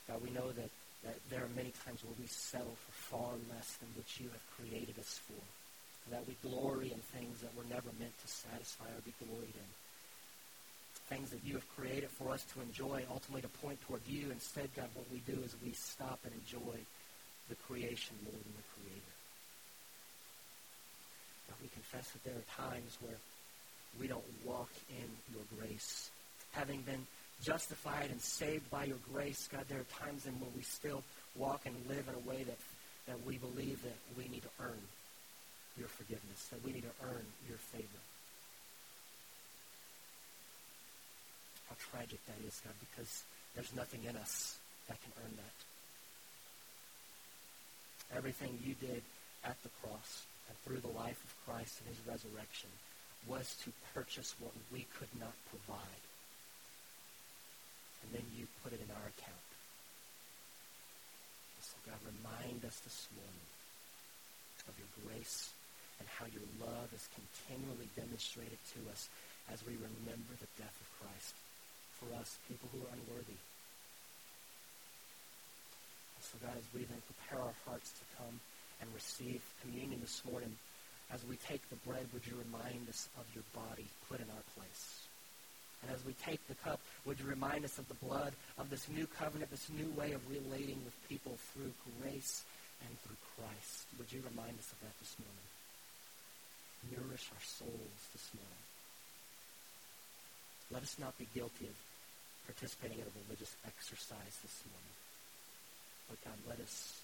God, 0.09 0.19
we 0.23 0.31
know 0.31 0.49
that, 0.57 0.71
that 1.05 1.19
there 1.29 1.45
where 2.03 2.15
we 2.19 2.27
settle 2.27 2.75
for 2.75 2.95
far 3.15 3.33
less 3.51 3.77
than 3.79 3.89
what 3.95 4.09
you 4.19 4.29
have 4.31 4.47
created 4.59 4.99
us 4.99 5.21
for. 5.27 5.43
That 6.11 6.27
we 6.27 6.35
glory 6.43 6.91
in 6.91 6.99
things 7.15 7.41
that 7.41 7.55
were 7.57 7.69
never 7.71 7.91
meant 7.99 8.17
to 8.19 8.29
satisfy 8.29 8.91
or 8.91 9.03
be 9.07 9.15
gloried 9.23 9.55
in. 9.55 9.71
Things 11.07 11.31
that 11.31 11.45
you 11.45 11.55
have 11.55 11.69
created 11.77 12.11
for 12.11 12.31
us 12.31 12.45
to 12.55 12.61
enjoy, 12.61 13.05
ultimately 13.11 13.43
to 13.43 13.55
point 13.63 13.79
toward 13.87 14.03
you. 14.07 14.31
Instead, 14.31 14.69
God, 14.75 14.89
what 14.95 15.07
we 15.13 15.23
do 15.27 15.39
is 15.43 15.55
we 15.65 15.73
stop 15.73 16.19
and 16.25 16.33
enjoy 16.35 16.79
the 17.49 17.55
creation 17.67 18.17
more 18.25 18.33
than 18.33 18.55
the 18.57 18.67
Creator. 18.75 19.15
God, 21.49 21.59
we 21.63 21.69
confess 21.69 22.11
that 22.11 22.25
there 22.25 22.35
are 22.35 22.71
times 22.71 22.97
where 23.01 23.19
we 24.01 24.07
don't 24.07 24.25
walk 24.45 24.71
in 24.89 25.09
your 25.35 25.45
grace. 25.59 26.11
Having 26.53 26.83
been 26.83 27.07
justified 27.43 28.11
and 28.11 28.21
saved 28.21 28.71
by 28.71 28.85
your 28.85 28.99
grace, 29.13 29.49
God, 29.53 29.65
there 29.69 29.81
are 29.81 30.07
times 30.07 30.27
in 30.27 30.33
when 30.41 30.51
we 30.57 30.63
still 30.63 31.03
walk 31.37 31.63
and 31.65 31.75
live 31.89 32.09
in 32.09 32.15
a 32.15 32.29
way 32.29 32.43
that, 32.45 32.59
that 33.07 33.27
we 33.27 33.39
believe 33.39 33.83
that 33.83 33.97
we 34.17 34.29
need 34.29 34.43
to 34.43 34.55
earn 34.61 34.81
your 35.79 35.89
forgiveness, 35.89 36.49
that 36.51 36.63
we 36.65 36.73
need 36.73 36.85
to 36.85 36.97
earn 37.05 37.25
your 37.49 37.59
favor. 37.59 38.03
How 41.69 41.77
tragic 41.91 42.21
that 42.27 42.37
is, 42.47 42.61
God, 42.65 42.75
because 42.81 43.25
there's 43.55 43.75
nothing 43.75 44.05
in 44.05 44.17
us 44.17 44.59
that 44.89 45.01
can 45.03 45.13
earn 45.25 45.33
that. 45.37 45.57
Everything 48.17 48.59
you 48.63 48.75
did 48.75 49.03
at 49.45 49.57
the 49.63 49.71
cross 49.81 50.25
and 50.49 50.57
through 50.65 50.81
the 50.85 50.99
life 50.99 51.17
of 51.25 51.33
Christ 51.47 51.81
and 51.81 51.89
his 51.89 52.01
resurrection 52.05 52.69
was 53.27 53.57
to 53.65 53.73
purchase 53.95 54.35
what 54.41 54.53
we 54.73 54.85
could 54.99 55.09
not 55.19 55.33
provide. 55.49 56.05
And 58.03 58.13
then 58.13 58.27
you 58.37 58.47
put 58.63 58.73
it 58.73 58.83
in 58.83 58.91
our 58.91 59.07
account. 59.09 59.49
So 61.63 61.79
God, 61.87 62.01
remind 62.03 62.65
us 62.67 62.83
this 62.83 63.09
morning 63.15 63.49
of 64.69 64.75
your 64.77 64.91
grace 65.07 65.51
and 65.99 66.09
how 66.19 66.27
your 66.31 66.47
love 66.59 66.91
is 66.95 67.07
continually 67.15 67.89
demonstrated 67.95 68.59
to 68.75 68.81
us 68.91 69.09
as 69.53 69.63
we 69.67 69.75
remember 69.75 70.35
the 70.39 70.51
death 70.59 70.75
of 70.79 70.89
Christ 70.99 71.35
for 71.99 72.11
us, 72.19 72.39
people 72.49 72.69
who 72.73 72.83
are 72.83 72.95
unworthy. 72.95 73.39
So 76.23 76.39
God, 76.41 76.55
as 76.57 76.67
we 76.73 76.87
then 76.87 77.03
prepare 77.05 77.45
our 77.45 77.57
hearts 77.67 77.93
to 77.99 78.05
come 78.17 78.41
and 78.81 78.89
receive 78.95 79.43
communion 79.61 80.01
this 80.01 80.23
morning, 80.25 80.55
as 81.13 81.27
we 81.27 81.37
take 81.37 81.61
the 81.69 81.77
bread, 81.85 82.07
would 82.15 82.27
you 82.27 82.39
remind 82.39 82.89
us 82.89 83.09
of 83.19 83.27
your 83.35 83.45
body 83.53 83.87
put 84.09 84.19
in 84.19 84.27
our 84.31 84.47
place? 84.57 85.03
And 85.83 85.91
as 85.91 86.05
we 86.07 86.15
take 86.15 86.41
the 86.47 86.55
cup, 86.63 86.81
would 87.05 87.19
you 87.19 87.27
remind 87.27 87.65
us 87.65 87.79
of 87.79 87.89
the 87.89 87.99
blood 88.07 88.33
of 88.57 88.71
this 88.71 88.89
new 88.89 89.07
covenant, 89.19 89.51
this 89.51 89.69
new 89.69 89.91
way 89.99 90.13
of 90.13 90.23
relating 90.31 90.79
with 90.85 90.95
people 91.09 91.37
through 91.53 91.73
grace 92.01 92.45
and 92.87 92.95
through 93.03 93.21
Christ? 93.35 93.87
Would 93.99 94.11
you 94.11 94.23
remind 94.27 94.59
us 94.59 94.71
of 94.75 94.79
that 94.83 94.97
this 94.99 95.15
morning? 95.19 95.49
Nourish 96.91 97.31
our 97.31 97.45
souls 97.47 98.01
this 98.11 98.27
morning. 98.35 98.65
Let 100.71 100.83
us 100.83 100.99
not 100.99 101.15
be 101.19 101.29
guilty 101.31 101.69
of 101.71 101.77
participating 102.47 102.99
in 102.99 103.07
a 103.07 103.15
religious 103.27 103.55
exercise 103.63 104.35
this 104.43 104.59
morning. 104.67 104.97
But 106.11 106.19
God, 106.27 106.39
let 106.49 106.59
us 106.59 107.01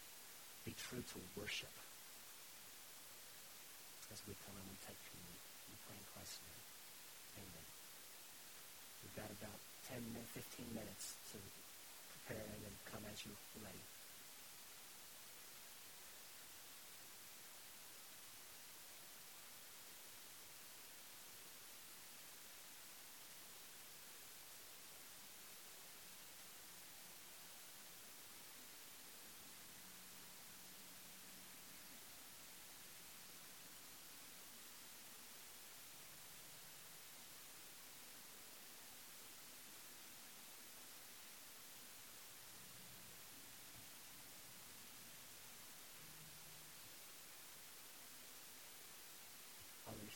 be 0.67 0.75
true 0.75 1.01
to 1.01 1.19
worship 1.39 1.73
as 4.11 4.21
we 4.27 4.35
come 4.45 4.57
and 4.57 4.67
we 4.67 4.79
take 4.83 4.99
communion. 5.13 5.45
We 5.69 5.77
pray 5.87 5.97
in 6.01 6.07
Christ's 6.17 6.41
name. 6.43 6.65
Amen. 7.45 7.69
We've 9.05 9.17
got 9.17 9.31
about 9.31 9.61
10, 9.93 10.01
15 10.01 10.75
minutes 10.75 11.15
to 11.33 11.39
prepare 12.13 12.45
and 12.45 12.61
then 12.65 12.75
come 12.89 13.05
as 13.13 13.21
you're 13.23 13.37
ready. 13.63 13.85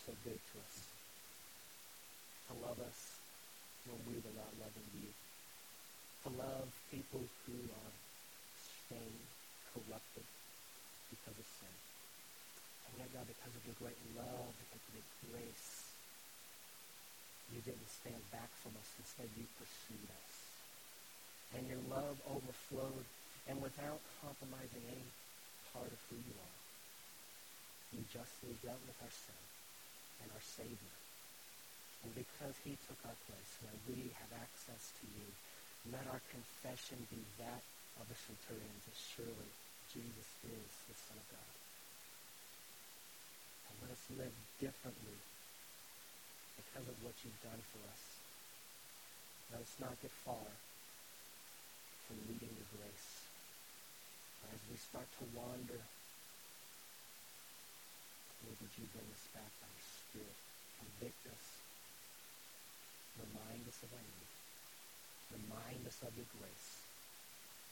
so 0.06 0.12
good 0.24 0.34
to 0.34 0.58
us. 0.58 0.74
To 2.48 2.52
love 2.66 2.78
us 2.82 3.22
when 3.88 3.98
we 4.06 4.16
were 4.22 4.36
not 4.38 4.52
loving 4.62 4.88
you. 4.98 5.10
To 6.26 6.28
love 6.38 6.70
people 6.90 7.24
who 7.44 7.58
are 7.58 7.94
stained, 8.86 9.26
corrupted 9.74 10.28
because 11.10 11.36
of 11.36 11.48
sin. 11.58 11.76
And 12.88 12.92
yet, 13.02 13.10
God, 13.10 13.26
because 13.26 13.54
of 13.56 13.62
your 13.66 13.78
great 13.80 13.98
love, 14.14 14.52
because 14.68 14.84
of 14.86 14.92
your 14.94 15.08
grace, 15.32 15.92
you 17.50 17.60
didn't 17.64 17.90
stand 17.90 18.22
back 18.30 18.48
from 18.62 18.72
us. 18.78 18.88
Instead, 19.00 19.28
you 19.34 19.44
pursued 19.58 20.08
us. 20.08 20.34
And 21.58 21.68
your 21.68 21.82
love 21.90 22.16
overflowed, 22.28 23.04
and 23.48 23.60
without 23.60 24.00
compromising 24.24 24.84
any 24.88 25.08
part 25.74 25.90
of 25.90 26.00
who 26.08 26.16
you 26.16 26.34
are, 26.38 26.58
you 27.92 28.00
justly 28.08 28.56
dealt 28.64 28.80
with 28.88 28.96
our 29.04 29.12
sin 29.12 29.42
and 30.24 30.28
our 30.32 30.40
Savior. 30.40 30.96
And 32.02 32.10
because 32.14 32.54
he 32.66 32.74
took 32.86 32.98
our 33.06 33.18
place, 33.30 33.50
now 33.62 33.76
we 33.86 34.10
have 34.18 34.32
access 34.42 34.90
to 35.00 35.04
you. 35.14 35.28
Let 35.90 36.06
our 36.10 36.22
confession 36.30 36.98
be 37.10 37.22
that 37.42 37.62
of 37.98 38.06
the 38.06 38.18
centurion 38.18 38.76
that 38.86 38.96
surely 38.96 39.50
Jesus 39.90 40.28
is 40.46 40.70
the 40.88 40.96
Son 40.96 41.18
of 41.18 41.26
God. 41.30 41.54
And 43.70 43.74
let 43.86 43.90
us 43.94 44.04
live 44.14 44.36
differently 44.58 45.18
because 46.58 46.86
of 46.86 46.96
what 47.02 47.14
you've 47.22 47.42
done 47.42 47.62
for 47.74 47.82
us. 47.86 48.02
Let 49.52 49.60
us 49.62 49.74
not 49.78 49.94
get 50.00 50.14
far 50.24 50.48
from 52.08 52.16
needing 52.24 52.50
your 52.56 52.70
grace. 52.78 53.10
As 54.48 54.60
we 54.70 54.76
start 54.80 55.06
to 55.20 55.24
wander, 55.36 55.82
Lord, 58.42 58.58
would 58.58 58.74
you 58.74 58.86
bring 58.90 59.06
us 59.12 59.26
back 59.36 59.52
by 59.62 59.70
your 59.70 59.86
Spirit. 59.86 60.38
Convict 60.82 61.22
us. 61.30 61.46
Remind 63.22 63.62
us 63.68 63.78
of 63.86 63.92
our 63.92 64.02
need. 64.02 64.32
Us 65.72 66.04
of 66.04 66.12
your 66.12 66.28
grace. 66.36 66.68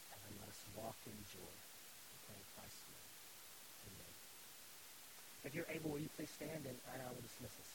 And 0.09 0.19
then 0.25 0.33
let 0.41 0.49
us 0.49 0.61
walk 0.73 0.97
in 1.05 1.13
joy. 1.29 1.53
We 1.53 2.17
pray 2.25 2.33
in 2.33 2.47
Christ's 2.57 2.81
name. 2.89 3.09
Amen. 3.93 4.13
If 5.45 5.53
you're 5.53 5.69
able, 5.69 5.93
will 5.93 6.01
you 6.01 6.09
please 6.17 6.33
stand 6.33 6.65
and 6.65 6.77
I 6.97 7.07
will 7.13 7.21
dismiss 7.21 7.53
us. 7.53 7.71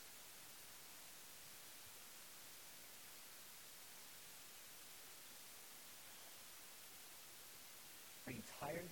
Are 8.27 8.35
you 8.35 8.43
tired? 8.59 8.91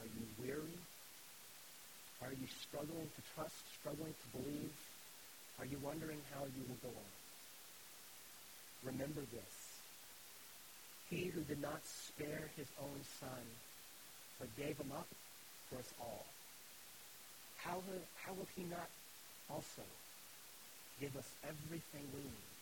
Are 0.00 0.08
you 0.08 0.24
weary? 0.40 0.80
Are 2.24 2.32
you 2.32 2.48
struggling 2.48 3.04
to 3.04 3.22
trust, 3.36 3.60
struggling 3.78 4.16
to 4.16 4.26
believe? 4.40 4.72
Are 5.60 5.66
you 5.68 5.76
wondering 5.84 6.18
how 6.32 6.48
you 6.48 6.64
will 6.64 6.80
go 6.80 6.88
on? 6.88 7.12
Remember 8.82 9.20
this. 9.28 9.61
He 11.12 11.28
who 11.28 11.44
did 11.44 11.60
not 11.60 11.84
spare 11.84 12.48
his 12.56 12.72
own 12.80 12.96
son, 13.20 13.44
but 14.40 14.48
gave 14.56 14.80
him 14.80 14.88
up 14.96 15.04
for 15.68 15.76
us 15.76 15.92
all, 16.00 16.24
how 17.60 17.76
will, 17.84 18.00
how 18.24 18.32
will 18.32 18.48
he 18.56 18.64
not 18.64 18.88
also 19.52 19.84
give 20.96 21.12
us 21.20 21.28
everything 21.44 22.08
we 22.16 22.24
need? 22.24 22.56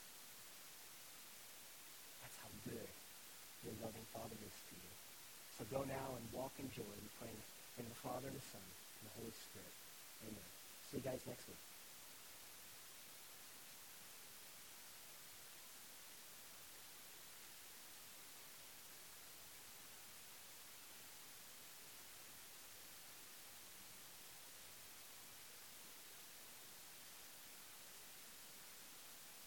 That's 2.27 2.39
how 2.43 2.51
good 2.67 2.91
your 3.63 3.75
loving 3.87 4.07
Father 4.11 4.35
is 4.43 4.57
to 4.67 4.75
you. 4.75 4.93
So 5.55 5.63
go 5.71 5.87
now 5.87 6.19
and 6.19 6.25
walk 6.35 6.51
in 6.59 6.67
joy. 6.75 6.91
We 6.91 7.11
pray 7.23 7.35
in 7.79 7.87
the 7.87 7.99
Father 8.03 8.27
and 8.27 8.35
the 8.35 8.47
Son 8.51 8.67
and 8.67 9.05
the 9.07 9.15
Holy 9.15 9.35
Spirit. 9.47 9.75
Amen. 10.27 10.49
See 10.91 10.99
you 10.99 11.07
guys 11.07 11.23
next 11.23 11.47
week. 11.47 11.63